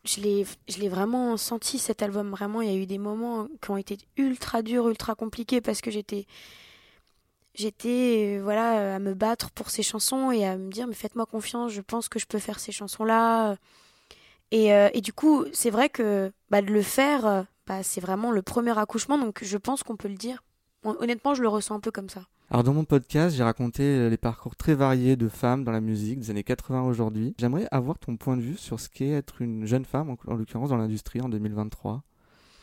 je 0.05 0.21
l'ai, 0.21 0.47
je 0.69 0.79
l'ai 0.79 0.89
vraiment 0.89 1.37
senti 1.37 1.79
cet 1.81 2.01
album. 2.01 2.31
Vraiment, 2.31 2.63
il 2.63 2.71
y 2.71 2.73
a 2.73 2.77
eu 2.77 2.87
des 2.87 2.99
moments 2.99 3.49
qui 3.61 3.73
ont 3.73 3.77
été 3.77 3.99
ultra 4.19 4.63
durs, 4.63 4.89
ultra 4.89 5.17
compliqués 5.17 5.61
parce 5.61 5.81
que 5.81 5.91
j'étais, 5.91 6.27
j'étais, 7.55 8.37
euh, 8.39 8.43
voilà, 8.43 8.97
à 8.97 8.99
me 8.99 9.15
battre 9.15 9.51
pour 9.51 9.71
ces 9.71 9.83
chansons 9.83 10.31
et 10.31 10.45
à 10.47 10.57
me 10.57 10.71
dire, 10.71 10.87
mais 10.87 10.95
faites-moi 10.95 11.27
confiance, 11.27 11.73
je 11.73 11.81
pense 11.81 12.09
que 12.09 12.19
je 12.19 12.27
peux 12.27 12.39
faire 12.39 12.59
ces 12.61 12.73
chansons-là. 12.73 13.57
Et, 14.51 14.73
euh, 14.75 14.89
et 14.95 15.01
du 15.01 15.13
coup, 15.13 15.45
c'est 15.53 15.71
vrai 15.71 15.89
que 15.89 16.33
bah, 16.51 16.63
de 16.63 16.73
le 16.73 16.83
faire, 16.83 17.27
euh, 17.27 17.43
bah, 17.67 17.83
c'est 17.83 18.01
vraiment 18.01 18.31
le 18.31 18.43
premier 18.43 18.79
accouchement, 18.79 19.19
donc 19.19 19.41
je 19.43 19.57
pense 19.59 19.83
qu'on 19.83 19.97
peut 19.97 20.09
le 20.09 20.15
dire. 20.15 20.43
Hon- 20.85 20.97
Honnêtement, 21.01 21.35
je 21.35 21.43
le 21.43 21.49
ressens 21.49 21.75
un 21.77 21.81
peu 21.81 21.91
comme 21.91 22.09
ça. 22.09 22.23
Alors 22.51 22.63
dans 22.63 22.75
mon 22.75 22.85
podcast, 22.85 23.35
j'ai 23.35 23.43
raconté 23.43 24.11
les 24.11 24.17
parcours 24.19 24.55
très 24.55 24.75
variés 24.75 25.17
de 25.17 25.29
femmes 25.29 25.65
dans 25.65 25.73
la 25.73 25.81
musique 25.81 26.21
des 26.21 26.31
années 26.31 26.45
80 26.45 26.83
aujourd'hui. 26.83 27.35
J'aimerais 27.39 27.67
avoir 27.71 27.99
ton 27.99 28.17
point 28.19 28.37
de 28.37 28.43
vue 28.43 28.59
sur 28.59 28.79
ce 28.79 28.91
qu'est 28.91 29.09
être 29.09 29.41
une 29.41 29.65
jeune 29.65 29.87
femme, 29.87 30.11
en, 30.11 30.19
en 30.31 30.35
l'occurrence 30.35 30.69
dans 30.69 30.77
l'industrie 30.77 31.23
en 31.23 31.31
2023. 31.31 32.03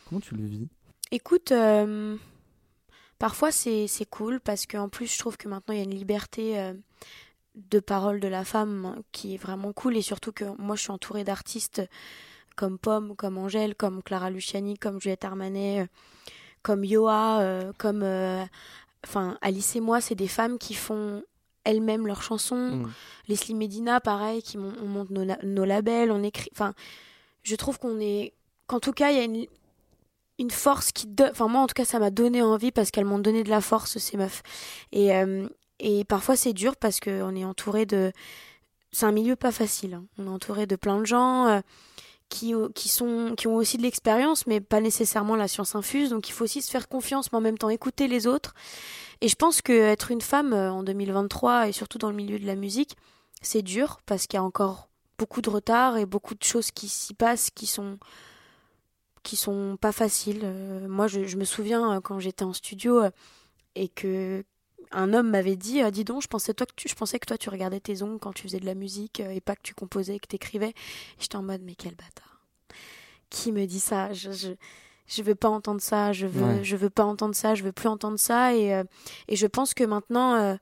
Comment 0.08 0.20
tu 0.20 0.36
le 0.36 0.44
vis? 0.44 0.68
Écoute, 1.10 1.50
euh, 1.50 2.16
parfois 3.22 3.52
c'est 3.52 3.86
c'est 3.86 4.04
cool 4.04 4.40
parce 4.40 4.66
qu'en 4.66 4.88
plus 4.88 5.06
je 5.06 5.16
trouve 5.16 5.36
que 5.36 5.46
maintenant 5.46 5.74
il 5.74 5.78
y 5.78 5.80
a 5.80 5.84
une 5.84 5.94
liberté 5.94 6.58
euh, 6.58 6.74
de 7.54 7.78
parole 7.78 8.18
de 8.18 8.26
la 8.26 8.44
femme 8.44 9.00
qui 9.12 9.34
est 9.34 9.36
vraiment 9.36 9.72
cool 9.72 9.96
et 9.96 10.02
surtout 10.02 10.32
que 10.32 10.42
moi 10.58 10.74
je 10.74 10.82
suis 10.82 10.90
entourée 10.90 11.22
d'artistes 11.22 11.82
comme 12.56 12.78
Pomme, 12.78 13.14
comme 13.14 13.38
Angèle, 13.38 13.76
comme 13.76 14.02
Clara 14.02 14.28
Luciani, 14.28 14.76
comme 14.76 15.00
Juliette 15.00 15.24
Armanet, 15.24 15.82
euh, 15.82 15.86
comme 16.62 16.82
Yoa, 16.84 17.42
euh, 17.42 17.72
comme 17.78 18.02
enfin 19.06 19.38
Alice 19.40 19.76
et 19.76 19.80
moi, 19.80 20.00
c'est 20.00 20.16
des 20.16 20.26
femmes 20.26 20.58
qui 20.58 20.74
font 20.74 21.22
elles-mêmes 21.62 22.08
leurs 22.08 22.22
chansons. 22.22 22.76
Mm. 22.76 22.92
Leslie 23.28 23.54
Medina, 23.54 24.00
pareil, 24.00 24.42
qui 24.42 24.58
on 24.58 24.86
monte 24.86 25.10
nos 25.10 25.64
labels, 25.64 26.10
on 26.10 26.24
écrit. 26.24 26.50
Enfin, 26.52 26.74
je 27.44 27.54
trouve 27.54 27.78
qu'on 27.78 28.00
est. 28.00 28.32
Qu'en 28.66 28.80
tout 28.80 28.92
cas, 28.92 29.12
il 29.12 29.16
y 29.16 29.20
a 29.20 29.24
une, 29.24 29.46
une 30.38 30.50
force 30.50 30.92
qui. 30.92 31.06
donne 31.06 31.30
Enfin, 31.30 31.48
moi, 31.48 31.62
en 31.62 31.66
tout 31.66 31.74
cas, 31.74 31.84
ça 31.84 31.98
m'a 31.98 32.10
donné 32.10 32.42
envie 32.42 32.72
parce 32.72 32.90
qu'elles 32.90 33.04
m'ont 33.04 33.18
donné 33.18 33.44
de 33.44 33.50
la 33.50 33.60
force, 33.60 33.98
ces 33.98 34.16
meufs. 34.16 34.42
Et, 34.92 35.14
euh, 35.14 35.48
et 35.78 36.04
parfois, 36.04 36.36
c'est 36.36 36.52
dur 36.52 36.76
parce 36.76 37.00
qu'on 37.00 37.34
est 37.34 37.44
entouré 37.44 37.86
de. 37.86 38.12
C'est 38.92 39.06
un 39.06 39.12
milieu 39.12 39.36
pas 39.36 39.52
facile. 39.52 39.94
hein. 39.94 40.04
On 40.18 40.26
est 40.26 40.30
entouré 40.30 40.66
de 40.66 40.76
plein 40.76 40.98
de 40.98 41.06
gens 41.06 41.46
euh, 41.46 41.60
qui, 42.28 42.54
qui, 42.74 42.88
sont, 42.88 43.34
qui 43.36 43.46
ont 43.46 43.56
aussi 43.56 43.76
de 43.78 43.82
l'expérience, 43.82 44.46
mais 44.46 44.60
pas 44.60 44.80
nécessairement 44.80 45.36
la 45.36 45.48
science 45.48 45.74
infuse. 45.74 46.10
Donc 46.10 46.28
il 46.28 46.32
faut 46.32 46.44
aussi 46.44 46.60
se 46.62 46.70
faire 46.70 46.88
confiance, 46.88 47.32
mais 47.32 47.38
en 47.38 47.42
même 47.42 47.58
temps 47.58 47.70
écouter 47.70 48.06
les 48.08 48.26
autres. 48.26 48.54
Et 49.22 49.28
je 49.28 49.36
pense 49.36 49.62
que 49.62 49.72
être 49.72 50.10
une 50.10 50.20
femme 50.20 50.52
euh, 50.52 50.72
en 50.72 50.82
2023, 50.82 51.68
et 51.68 51.72
surtout 51.72 51.98
dans 51.98 52.10
le 52.10 52.16
milieu 52.16 52.38
de 52.38 52.46
la 52.46 52.56
musique, 52.56 52.96
c'est 53.40 53.62
dur, 53.62 54.00
parce 54.06 54.26
qu'il 54.26 54.36
y 54.36 54.40
a 54.40 54.44
encore 54.44 54.88
beaucoup 55.18 55.40
de 55.40 55.50
retard 55.50 55.96
et 55.96 56.06
beaucoup 56.06 56.34
de 56.34 56.42
choses 56.42 56.70
qui 56.70 56.88
s'y 56.88 57.14
passent 57.14 57.50
qui 57.50 57.66
sont 57.66 57.98
qui 59.22 59.36
sont 59.36 59.76
pas 59.80 59.92
faciles. 59.92 60.40
Euh, 60.44 60.88
moi, 60.88 61.06
je, 61.06 61.24
je, 61.24 61.36
me 61.36 61.44
souviens 61.44 61.96
euh, 61.96 62.00
quand 62.00 62.18
j'étais 62.18 62.44
en 62.44 62.52
studio 62.52 63.02
et 63.74 63.88
que 63.88 64.44
un 64.90 65.14
homme 65.14 65.30
m'avait 65.30 65.56
dit 65.56 65.80
ah, 65.80 65.90
dis 65.90 66.04
donc 66.04 66.22
je 66.22 66.28
pensais 66.28 66.52
toi 66.54 66.66
que 66.66 66.74
tu 66.76 66.88
je 66.88 66.94
pensais 66.94 67.18
que 67.18 67.26
toi 67.26 67.38
tu 67.38 67.48
regardais 67.48 67.80
tes 67.80 68.02
ongles 68.02 68.18
quand 68.18 68.32
tu 68.32 68.42
faisais 68.42 68.60
de 68.60 68.66
la 68.66 68.74
musique 68.74 69.20
et 69.20 69.40
pas 69.40 69.56
que 69.56 69.62
tu 69.62 69.74
composais 69.74 70.18
que 70.18 70.26
t'écrivais 70.26 70.74
j'étais 71.18 71.36
en 71.36 71.42
mode 71.42 71.62
mais 71.62 71.74
quel 71.74 71.94
bâtard 71.94 72.42
qui 73.30 73.52
me 73.52 73.64
dit 73.64 73.80
ça? 73.80 74.12
Je, 74.12 74.32
je 74.32 74.52
je 75.06 75.22
veux 75.22 75.34
pas 75.34 75.48
entendre 75.48 75.80
ça 75.80 76.12
je 76.12 76.26
veux 76.26 76.44
Ouais. 76.58 76.64
je 76.64 76.76
veux 76.76 76.90
pas 76.90 77.04
entendre 77.04 77.34
ça 77.34 77.54
je 77.54 77.62
veux 77.62 77.72
plus 77.72 77.88
entendre 77.88 78.18
ça 78.18 78.54
et 78.54 78.74
euh, 78.74 78.84
et 79.28 79.36
je 79.36 79.46
pense 79.46 79.72
que 79.72 79.84
maintenant 79.84 80.34
euh, 80.34 80.56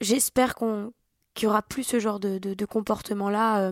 j'espère 0.00 0.54
qu'on 0.54 0.92
qu'il 1.34 1.44
y 1.44 1.48
aura 1.48 1.60
plus 1.60 1.84
ce 1.84 2.00
genre 2.00 2.20
de 2.20 2.38
de, 2.38 2.54
de 2.54 2.64
comportement 2.64 3.28
là 3.28 3.70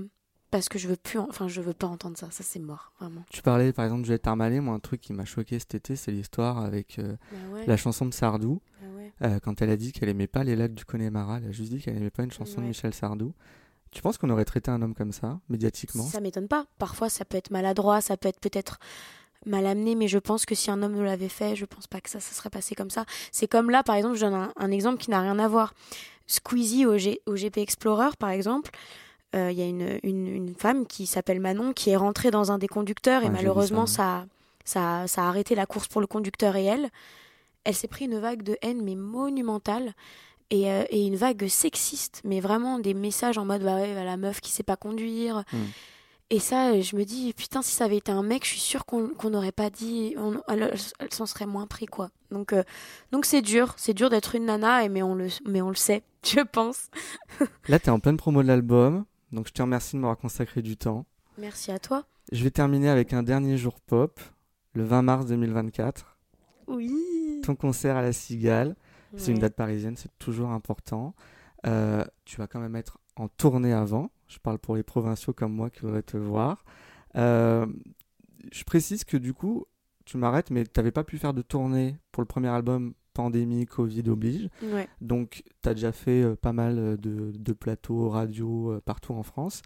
parce 0.59 0.69
que 0.69 0.79
je 0.79 0.89
veux 0.89 0.97
plus 0.97 1.19
en- 1.19 1.27
enfin 1.29 1.49
je 1.49 1.61
veux 1.61 1.73
pas 1.73 1.87
entendre 1.87 2.17
ça 2.19 2.31
ça 2.31 2.43
c'est 2.45 2.59
mort 2.59 2.93
vraiment 3.01 3.23
Tu 3.31 3.43
parlais 3.43 3.73
par 3.73 3.85
exemple 3.85 4.03
de 4.03 4.07
Juliette 4.07 4.27
Armalet, 4.27 4.61
moi 4.61 4.75
un 4.75 4.79
truc 4.81 5.01
qui 5.01 5.13
m'a 5.13 5.25
choqué 5.25 5.59
cet 5.59 5.75
été, 5.75 5.97
c'est 5.97 6.11
l'histoire 6.13 6.59
avec 6.59 6.99
euh, 6.99 7.17
Ah 7.33 7.55
ouais, 7.55 7.67
la 7.67 7.77
chanson 7.77 8.07
de 8.07 8.13
Sardou, 8.15 8.61
ah 8.83 8.85
ouais. 8.97 9.13
euh, 9.23 9.39
quand 9.41 9.63
elle 9.63 9.71
a 9.71 9.77
dit 9.77 9.93
qu'elle 9.93 10.09
aimait 10.09 10.27
pas 10.27 10.45
les 10.45 10.57
lacs 10.57 10.75
du 10.75 10.85
Connemara, 10.85 11.39
elle 11.39 11.49
a 11.49 11.53
juste 11.53 11.71
dit 11.73 11.81
qu'elle 11.81 11.97
aimait 11.97 12.11
pas 12.11 12.23
une 12.25 12.33
chanson 12.33 12.61
de. 12.61 12.67
Michel 12.67 12.93
Sardou. 12.95 13.33
Tu 13.93 14.03
penses 14.03 14.19
qu'on 14.19 14.29
aurait 14.31 14.45
traité 14.45 14.71
un 14.71 14.83
homme 14.83 14.95
comme 14.95 15.13
ça, 15.13 15.39
médiatiquement? 15.49 16.03
Ça 16.05 16.21
m'étonne 16.21 16.49
pas. 16.49 16.67
Parfois, 16.79 17.09
ça 17.09 17.25
peut 17.25 17.37
être 17.39 17.51
maladroit, 17.51 18.01
ça 18.03 18.17
peut 18.17 18.29
être 18.29 18.41
peut-être 18.41 18.79
mal 19.47 19.65
amené, 19.65 19.95
mais 19.95 20.09
je 20.09 20.19
pense 20.19 20.45
que 20.45 20.55
si 20.55 20.71
un 20.71 20.83
homme 20.83 20.93
nous 20.93 21.05
l'avait 21.05 21.29
fait, 21.31 21.55
je 21.57 21.65
pense 21.65 21.87
pas 21.87 22.01
que 22.01 22.11
ça, 22.11 22.19
ça 22.21 22.35
serait 22.35 22.51
passé 22.51 22.75
comme 22.75 22.91
ça. 22.91 23.07
C'est 23.33 23.47
comme 23.47 23.71
là, 23.71 23.83
par 23.85 23.95
exemple, 23.95 24.17
je 24.17 24.23
donne 24.23 24.35
un, 24.35 24.53
un 24.57 24.71
exemple 24.71 24.99
qui 24.99 25.09
n'a 25.11 25.21
rien 25.21 25.39
à 25.39 25.49
voir. 25.49 25.73
Squeezie 26.27 26.85
au, 26.87 26.99
G- 26.99 27.21
au 27.27 27.37
GP 27.37 27.59
Explorer, 27.59 28.11
par 28.19 28.31
exemple, 28.31 28.71
euh, 29.37 29.53
il 29.53 29.59
y 29.59 29.63
a 29.63 29.67
une, 29.67 29.99
une, 30.03 30.27
une 30.27 30.55
femme 30.55 30.87
qui 30.87 31.07
s'appelle 31.07 31.41
Manon 31.41 31.73
qui 31.73 31.91
est 31.91 31.97
rentrée 31.97 32.31
dans 32.31 32.51
un 32.53 32.59
des 32.59 32.69
conducteurs 32.69 33.23
et 33.23 33.27
Ouais, 33.27 33.33
malheureusement, 33.33 33.87
ça, 33.87 34.27
ça, 34.65 35.03
ça, 35.03 35.07
ça 35.07 35.23
a 35.25 35.29
arrêté 35.29 35.55
la 35.55 35.67
course 35.67 35.89
pour 35.89 36.01
le 36.01 36.07
conducteur 36.07 36.57
et 36.57 36.65
elle. 36.65 36.89
Elle 37.65 37.75
s'est 37.75 37.89
pris 37.89 38.05
une 38.07 38.19
vague 38.19 38.43
de 38.43 38.57
haine, 38.63 38.83
mais 38.83 38.95
monumentale. 38.95 39.93
Et, 40.51 40.71
euh, 40.71 40.85
et 40.91 41.05
une 41.05 41.17
vague 41.17 41.49
sexiste, 41.49 42.21
mais 42.25 42.39
vraiment 42.39 42.79
des 42.79 42.95
messages 42.95 43.37
en 43.37 43.45
mode 43.45 43.65
bah 43.65 43.75
ouais, 43.77 44.05
la 44.05 44.17
meuf 44.17 44.41
qui 44.41 44.53
sait 44.53 44.63
pas 44.63 44.77
conduire. 44.77 45.43
Mm. 45.53 45.57
Et 46.31 46.39
ça, 46.39 46.71
euh, 46.71 46.83
je 46.83 46.95
me 46.95 47.05
dis, 47.05 47.33
putain, 47.33 47.63
si 47.63 47.73
ça 47.75 47.85
avait 47.85 47.97
été 47.97 48.13
un 48.13 48.23
mec, 48.23 48.45
je 48.45 48.51
suis 48.51 48.61
sûre 48.61 48.85
qu'on 48.87 49.11
n'aurait 49.31 49.51
pas 49.51 49.71
dit, 49.71 50.15
on- 50.17 50.41
elle, 50.49 50.73
elle 51.01 51.13
s'en 51.13 51.27
serait 51.27 51.47
moins 51.47 51.67
pris, 51.67 51.87
quoi. 51.87 52.11
Donc, 52.31 52.53
euh, 52.53 52.63
donc 53.11 53.25
c'est 53.25 53.43
dur, 53.43 53.75
c'est 53.77 53.93
dur 53.95 54.09
d'être 54.09 54.37
une 54.37 54.45
nana, 54.47 54.85
et 54.85 54.89
mais 54.89 55.03
on 55.03 55.17
le, 55.17 55.27
mais 55.47 55.63
on 55.63 55.69
le 55.69 55.75
sait, 55.75 56.05
je 56.25 56.41
pense. 56.41 56.91
Là, 57.69 57.81
tu 57.81 57.87
es 57.87 57.91
en 57.91 57.99
pleine 57.99 58.17
promo 58.17 58.43
de 58.45 58.49
l'album, 58.49 59.05
donc 59.33 59.49
je 59.49 59.53
te 59.53 59.63
remercie 59.63 59.97
de 59.97 60.01
m'avoir 60.01 60.19
consacré 60.19 60.63
du 60.63 60.77
temps. 60.77 61.07
Merci 61.39 61.71
à 61.71 61.79
toi. 61.79 62.05
Je 62.33 62.43
vais 62.43 62.51
terminer 62.51 62.89
avec 62.89 63.13
un 63.13 63.23
dernier 63.23 63.57
jour 63.57 63.81
pop, 63.81 64.21
le 64.75 64.85
20 64.85 65.03
mars 65.03 65.27
2024. 65.27 66.19
Oui. 66.69 67.41
Ton 67.45 67.55
concert 67.55 67.97
à 67.97 68.03
la 68.03 68.13
Cigale, 68.13 68.77
c'est 69.17 69.33
une 69.33 69.39
date 69.39 69.55
parisienne, 69.55 69.97
c'est 69.97 70.17
toujours 70.19 70.51
important. 70.51 71.15
Euh, 71.67 72.05
tu 72.25 72.37
vas 72.37 72.47
quand 72.47 72.61
même 72.61 72.77
être 72.77 72.99
en 73.17 73.29
tournée 73.29 73.73
avant. 73.73 74.11
Je 74.29 74.39
parle 74.39 74.59
pour 74.59 74.77
les 74.77 74.83
provinciaux 74.83 75.33
comme 75.33 75.53
moi 75.53 75.71
qui 75.71 75.81
voudraient 75.81 76.03
te 76.03 76.17
voir. 76.17 76.65
Euh, 77.17 77.67
je 78.53 78.65
précise 78.65 79.05
que 79.05 79.17
du 79.17 79.33
coup, 79.33 79.67
tu 80.05 80.19
m'arrêtes, 80.19 80.51
mais 80.51 80.65
tu 80.65 80.73
n'avais 80.77 80.93
pas 80.93 81.05
pu 81.05 81.19
faire 81.19 81.35
de 81.35 81.43
tournée 81.43 81.99
pour 82.13 82.23
le 82.23 82.27
premier 82.27 82.49
album, 82.49 82.95
pandémie, 83.17 83.67
Covid 83.67 84.09
oblige. 84.09 84.49
Ouais. 84.63 84.89
Donc, 85.01 85.43
tu 85.63 85.69
as 85.69 85.75
déjà 85.75 85.93
fait 85.93 86.23
euh, 86.23 86.37
pas 86.37 86.53
mal 86.53 86.79
euh, 86.79 86.97
de, 86.97 87.33
de 87.35 87.53
plateaux 87.53 88.09
radio 88.09 88.73
euh, 88.73 88.81
partout 88.85 89.15
en 89.15 89.23
France. 89.23 89.63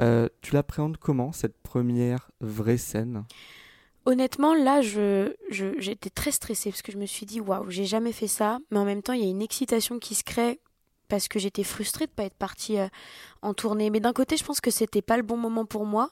Euh, 0.00 0.28
tu 0.40 0.54
l'appréhendes 0.54 0.96
comment, 0.96 1.32
cette 1.32 1.56
première 1.62 2.30
vraie 2.40 2.78
scène? 2.78 3.24
Honnêtement, 4.06 4.54
là, 4.54 4.82
je, 4.82 5.34
je, 5.50 5.78
j'étais 5.78 6.10
très 6.10 6.32
stressée 6.32 6.70
parce 6.70 6.82
que 6.82 6.92
je 6.92 6.98
me 6.98 7.06
suis 7.06 7.26
dit, 7.26 7.40
waouh, 7.40 7.70
j'ai 7.70 7.84
jamais 7.84 8.12
fait 8.12 8.26
ça. 8.26 8.58
Mais 8.70 8.78
en 8.78 8.84
même 8.84 9.02
temps, 9.02 9.12
il 9.12 9.22
y 9.22 9.26
a 9.26 9.30
une 9.30 9.42
excitation 9.42 9.98
qui 9.98 10.14
se 10.14 10.24
crée 10.24 10.60
parce 11.08 11.28
que 11.28 11.38
j'étais 11.38 11.64
frustrée 11.64 12.06
de 12.06 12.10
pas 12.10 12.24
être 12.24 12.34
partie 12.34 12.76
en 13.42 13.54
tournée. 13.54 13.90
Mais 13.90 14.00
d'un 14.00 14.12
côté, 14.12 14.36
je 14.36 14.44
pense 14.44 14.60
que 14.60 14.70
c'était 14.70 15.02
pas 15.02 15.16
le 15.16 15.22
bon 15.22 15.36
moment 15.36 15.64
pour 15.64 15.86
moi. 15.86 16.10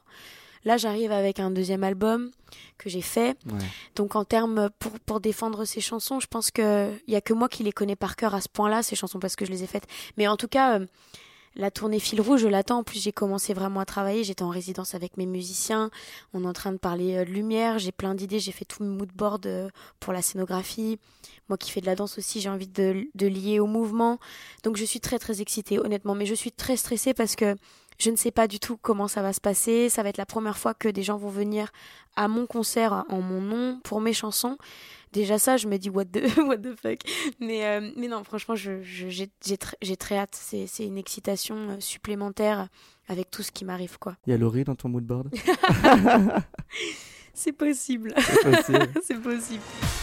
Là, 0.64 0.76
j'arrive 0.76 1.12
avec 1.12 1.40
un 1.40 1.50
deuxième 1.50 1.84
album 1.84 2.30
que 2.78 2.88
j'ai 2.88 3.00
fait. 3.00 3.36
Ouais. 3.46 3.58
Donc, 3.96 4.16
en 4.16 4.24
termes 4.24 4.70
pour, 4.78 4.92
pour 5.00 5.20
défendre 5.20 5.64
ces 5.64 5.80
chansons, 5.80 6.20
je 6.20 6.26
pense 6.26 6.50
que 6.50 6.92
il 7.06 7.12
y 7.12 7.16
a 7.16 7.20
que 7.20 7.32
moi 7.32 7.48
qui 7.48 7.62
les 7.62 7.72
connais 7.72 7.96
par 7.96 8.16
cœur 8.16 8.34
à 8.34 8.40
ce 8.40 8.48
point-là, 8.48 8.82
ces 8.82 8.96
chansons, 8.96 9.18
parce 9.18 9.36
que 9.36 9.44
je 9.44 9.50
les 9.50 9.64
ai 9.64 9.66
faites. 9.66 9.86
Mais 10.16 10.28
en 10.28 10.36
tout 10.36 10.48
cas, 10.48 10.78
euh, 10.78 10.86
la 11.54 11.70
tournée 11.70 11.98
fil 11.98 12.20
rouge, 12.20 12.40
je 12.40 12.48
l'attends. 12.48 12.78
En 12.78 12.84
plus, 12.84 13.02
j'ai 13.02 13.12
commencé 13.12 13.52
vraiment 13.52 13.80
à 13.80 13.84
travailler. 13.84 14.24
J'étais 14.24 14.42
en 14.42 14.48
résidence 14.48 14.94
avec 14.94 15.16
mes 15.16 15.26
musiciens. 15.26 15.90
On 16.32 16.44
est 16.44 16.46
en 16.46 16.52
train 16.52 16.72
de 16.72 16.78
parler 16.78 17.16
euh, 17.16 17.24
de 17.24 17.30
lumière. 17.30 17.78
J'ai 17.78 17.92
plein 17.92 18.14
d'idées. 18.14 18.38
J'ai 18.38 18.52
fait 18.52 18.64
tout 18.64 18.82
mon 18.82 18.90
mood 18.90 19.10
board 19.12 19.46
euh, 19.46 19.68
pour 20.00 20.12
la 20.12 20.22
scénographie. 20.22 20.98
Moi 21.48 21.58
qui 21.58 21.70
fais 21.70 21.80
de 21.80 21.86
la 21.86 21.94
danse 21.94 22.18
aussi, 22.18 22.40
j'ai 22.40 22.48
envie 22.48 22.68
de, 22.68 23.06
de 23.14 23.26
lier 23.26 23.58
au 23.58 23.66
mouvement. 23.66 24.18
Donc, 24.62 24.76
je 24.76 24.84
suis 24.84 25.00
très, 25.00 25.18
très 25.18 25.40
excitée, 25.40 25.78
honnêtement. 25.78 26.14
Mais 26.14 26.26
je 26.26 26.34
suis 26.34 26.52
très 26.52 26.76
stressée 26.76 27.14
parce 27.14 27.36
que 27.36 27.56
je 27.98 28.10
ne 28.10 28.16
sais 28.16 28.30
pas 28.30 28.48
du 28.48 28.58
tout 28.60 28.76
comment 28.76 29.08
ça 29.08 29.22
va 29.22 29.32
se 29.32 29.40
passer. 29.40 29.88
Ça 29.88 30.02
va 30.02 30.08
être 30.08 30.16
la 30.18 30.26
première 30.26 30.58
fois 30.58 30.74
que 30.74 30.88
des 30.88 31.02
gens 31.02 31.16
vont 31.16 31.28
venir 31.28 31.70
à 32.16 32.28
mon 32.28 32.46
concert 32.46 33.04
en 33.08 33.20
mon 33.20 33.40
nom 33.40 33.80
pour 33.84 34.00
mes 34.00 34.12
chansons. 34.12 34.56
Déjà 35.12 35.38
ça, 35.38 35.56
je 35.58 35.68
me 35.68 35.76
dis 35.76 35.90
what 35.90 36.06
the, 36.06 36.22
what 36.38 36.58
the 36.58 36.74
fuck. 36.80 37.00
Mais, 37.38 37.66
euh, 37.66 37.90
mais 37.96 38.08
non, 38.08 38.24
franchement, 38.24 38.56
je, 38.56 38.82
je- 38.82 39.08
j'ai, 39.08 39.30
j'ai, 39.44 39.56
tr- 39.56 39.74
j'ai 39.82 39.96
très 39.96 40.16
hâte. 40.16 40.36
C'est, 40.40 40.66
une 40.86 40.98
excitation 40.98 41.56
euh, 41.70 41.80
supplémentaire 41.80 42.68
avec 43.08 43.30
tout 43.30 43.42
ce 43.42 43.52
qui 43.52 43.64
m'arrive, 43.64 43.98
quoi. 43.98 44.16
Il 44.26 44.30
y 44.30 44.34
a 44.34 44.38
Laurie 44.38 44.64
dans 44.64 44.74
ton 44.74 44.88
moodboard 44.88 45.28
C'est 47.34 47.52
possible. 47.52 48.14
C'est 49.04 49.20
possible. 49.20 49.62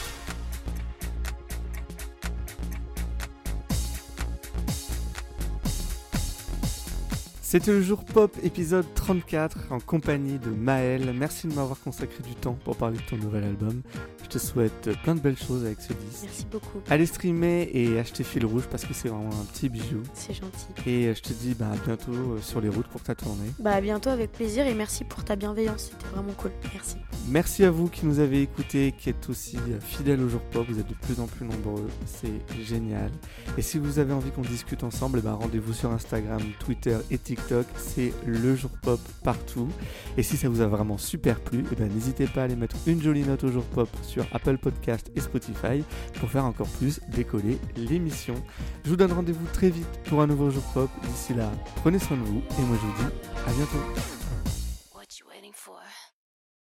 C'était 7.51 7.71
le 7.71 7.81
jour 7.81 8.05
pop 8.05 8.37
épisode 8.43 8.85
34 8.93 9.71
en 9.71 9.79
compagnie 9.79 10.37
de 10.37 10.51
Maël. 10.51 11.11
Merci 11.15 11.47
de 11.47 11.55
m'avoir 11.55 11.79
consacré 11.79 12.21
du 12.21 12.35
temps 12.35 12.55
pour 12.63 12.77
parler 12.77 12.97
de 12.99 13.01
ton 13.09 13.17
nouvel 13.17 13.43
album. 13.43 13.81
Je 14.29 14.37
te 14.37 14.43
souhaite 14.43 14.89
plein 15.01 15.15
de 15.15 15.21
belles 15.21 15.39
choses 15.39 15.65
avec 15.65 15.81
ce 15.81 15.91
disque. 15.91 16.21
Merci 16.21 16.45
beaucoup. 16.51 16.81
Allez 16.87 17.07
streamer 17.07 17.67
et 17.73 17.97
acheter 17.97 18.23
Fil 18.23 18.45
Rouge 18.45 18.65
parce 18.69 18.85
que 18.85 18.93
c'est 18.93 19.09
vraiment 19.09 19.31
un 19.31 19.45
petit 19.45 19.69
bijou. 19.69 20.03
C'est 20.13 20.35
gentil. 20.35 20.67
Et 20.85 21.07
euh, 21.07 21.15
je 21.15 21.21
te 21.23 21.33
dis 21.33 21.55
bah, 21.55 21.71
à 21.73 21.77
bientôt 21.83 22.11
euh, 22.11 22.39
sur 22.39 22.61
les 22.61 22.69
routes 22.69 22.85
pour 22.89 23.01
ta 23.01 23.15
tournée. 23.15 23.49
Bah, 23.57 23.71
à 23.71 23.81
bientôt 23.81 24.11
avec 24.11 24.31
plaisir 24.31 24.67
et 24.67 24.75
merci 24.75 25.03
pour 25.03 25.23
ta 25.23 25.35
bienveillance. 25.35 25.89
C'était 25.91 26.05
vraiment 26.13 26.33
cool. 26.33 26.51
Merci. 26.75 26.97
Merci 27.27 27.63
à 27.63 27.71
vous 27.71 27.87
qui 27.87 28.05
nous 28.05 28.19
avez 28.19 28.43
écoutés, 28.43 28.93
qui 28.95 29.09
êtes 29.09 29.27
aussi 29.29 29.57
euh, 29.57 29.79
fidèles 29.81 30.21
au 30.21 30.29
jour 30.29 30.41
pop. 30.41 30.63
Vous 30.69 30.79
êtes 30.79 30.89
de 30.89 30.93
plus 30.93 31.19
en 31.19 31.25
plus 31.25 31.47
nombreux. 31.47 31.87
C'est 32.05 32.63
génial. 32.63 33.09
Et 33.57 33.63
si 33.63 33.79
vous 33.79 33.97
avez 33.97 34.13
envie 34.13 34.29
qu'on 34.29 34.43
discute 34.43 34.83
ensemble, 34.83 35.19
eh 35.19 35.25
ben, 35.25 35.33
rendez-vous 35.33 35.73
sur 35.73 35.91
Instagram, 35.91 36.41
Twitter 36.59 36.99
et 37.09 37.17
TikTok. 37.17 37.65
C'est 37.77 38.13
le 38.27 38.55
jour 38.55 38.69
pop 38.83 38.99
partout. 39.23 39.69
Et 40.17 40.23
si 40.23 40.37
ça 40.37 40.49
vous 40.49 40.61
a 40.61 40.67
vraiment 40.67 40.99
super 40.99 41.39
plu, 41.39 41.63
eh 41.71 41.75
ben, 41.75 41.91
n'hésitez 41.91 42.27
pas 42.27 42.41
à 42.41 42.43
aller 42.43 42.55
mettre 42.55 42.75
une 42.85 43.01
jolie 43.01 43.23
note 43.23 43.43
au 43.43 43.51
jour 43.51 43.63
pop 43.63 43.89
Apple 44.31 44.57
Podcast 44.57 45.11
et 45.15 45.19
Spotify 45.19 45.83
pour 46.19 46.29
faire 46.29 46.45
encore 46.45 46.67
plus 46.67 46.99
décoller 47.09 47.57
l'émission. 47.75 48.35
Je 48.85 48.89
vous 48.89 48.95
donne 48.95 49.11
rendez-vous 49.11 49.47
très 49.53 49.69
vite 49.69 49.99
pour 50.05 50.21
un 50.21 50.27
nouveau 50.27 50.49
jour 50.49 50.63
pop. 50.73 50.89
D'ici 51.03 51.33
là, 51.33 51.51
prenez 51.77 51.99
soin 51.99 52.17
de 52.17 52.23
vous 52.23 52.41
et 52.57 52.61
moi 52.63 52.77
je 52.81 52.87
vous 52.87 53.09
dis 53.09 53.15
à 53.47 53.53
bientôt. 53.53 54.18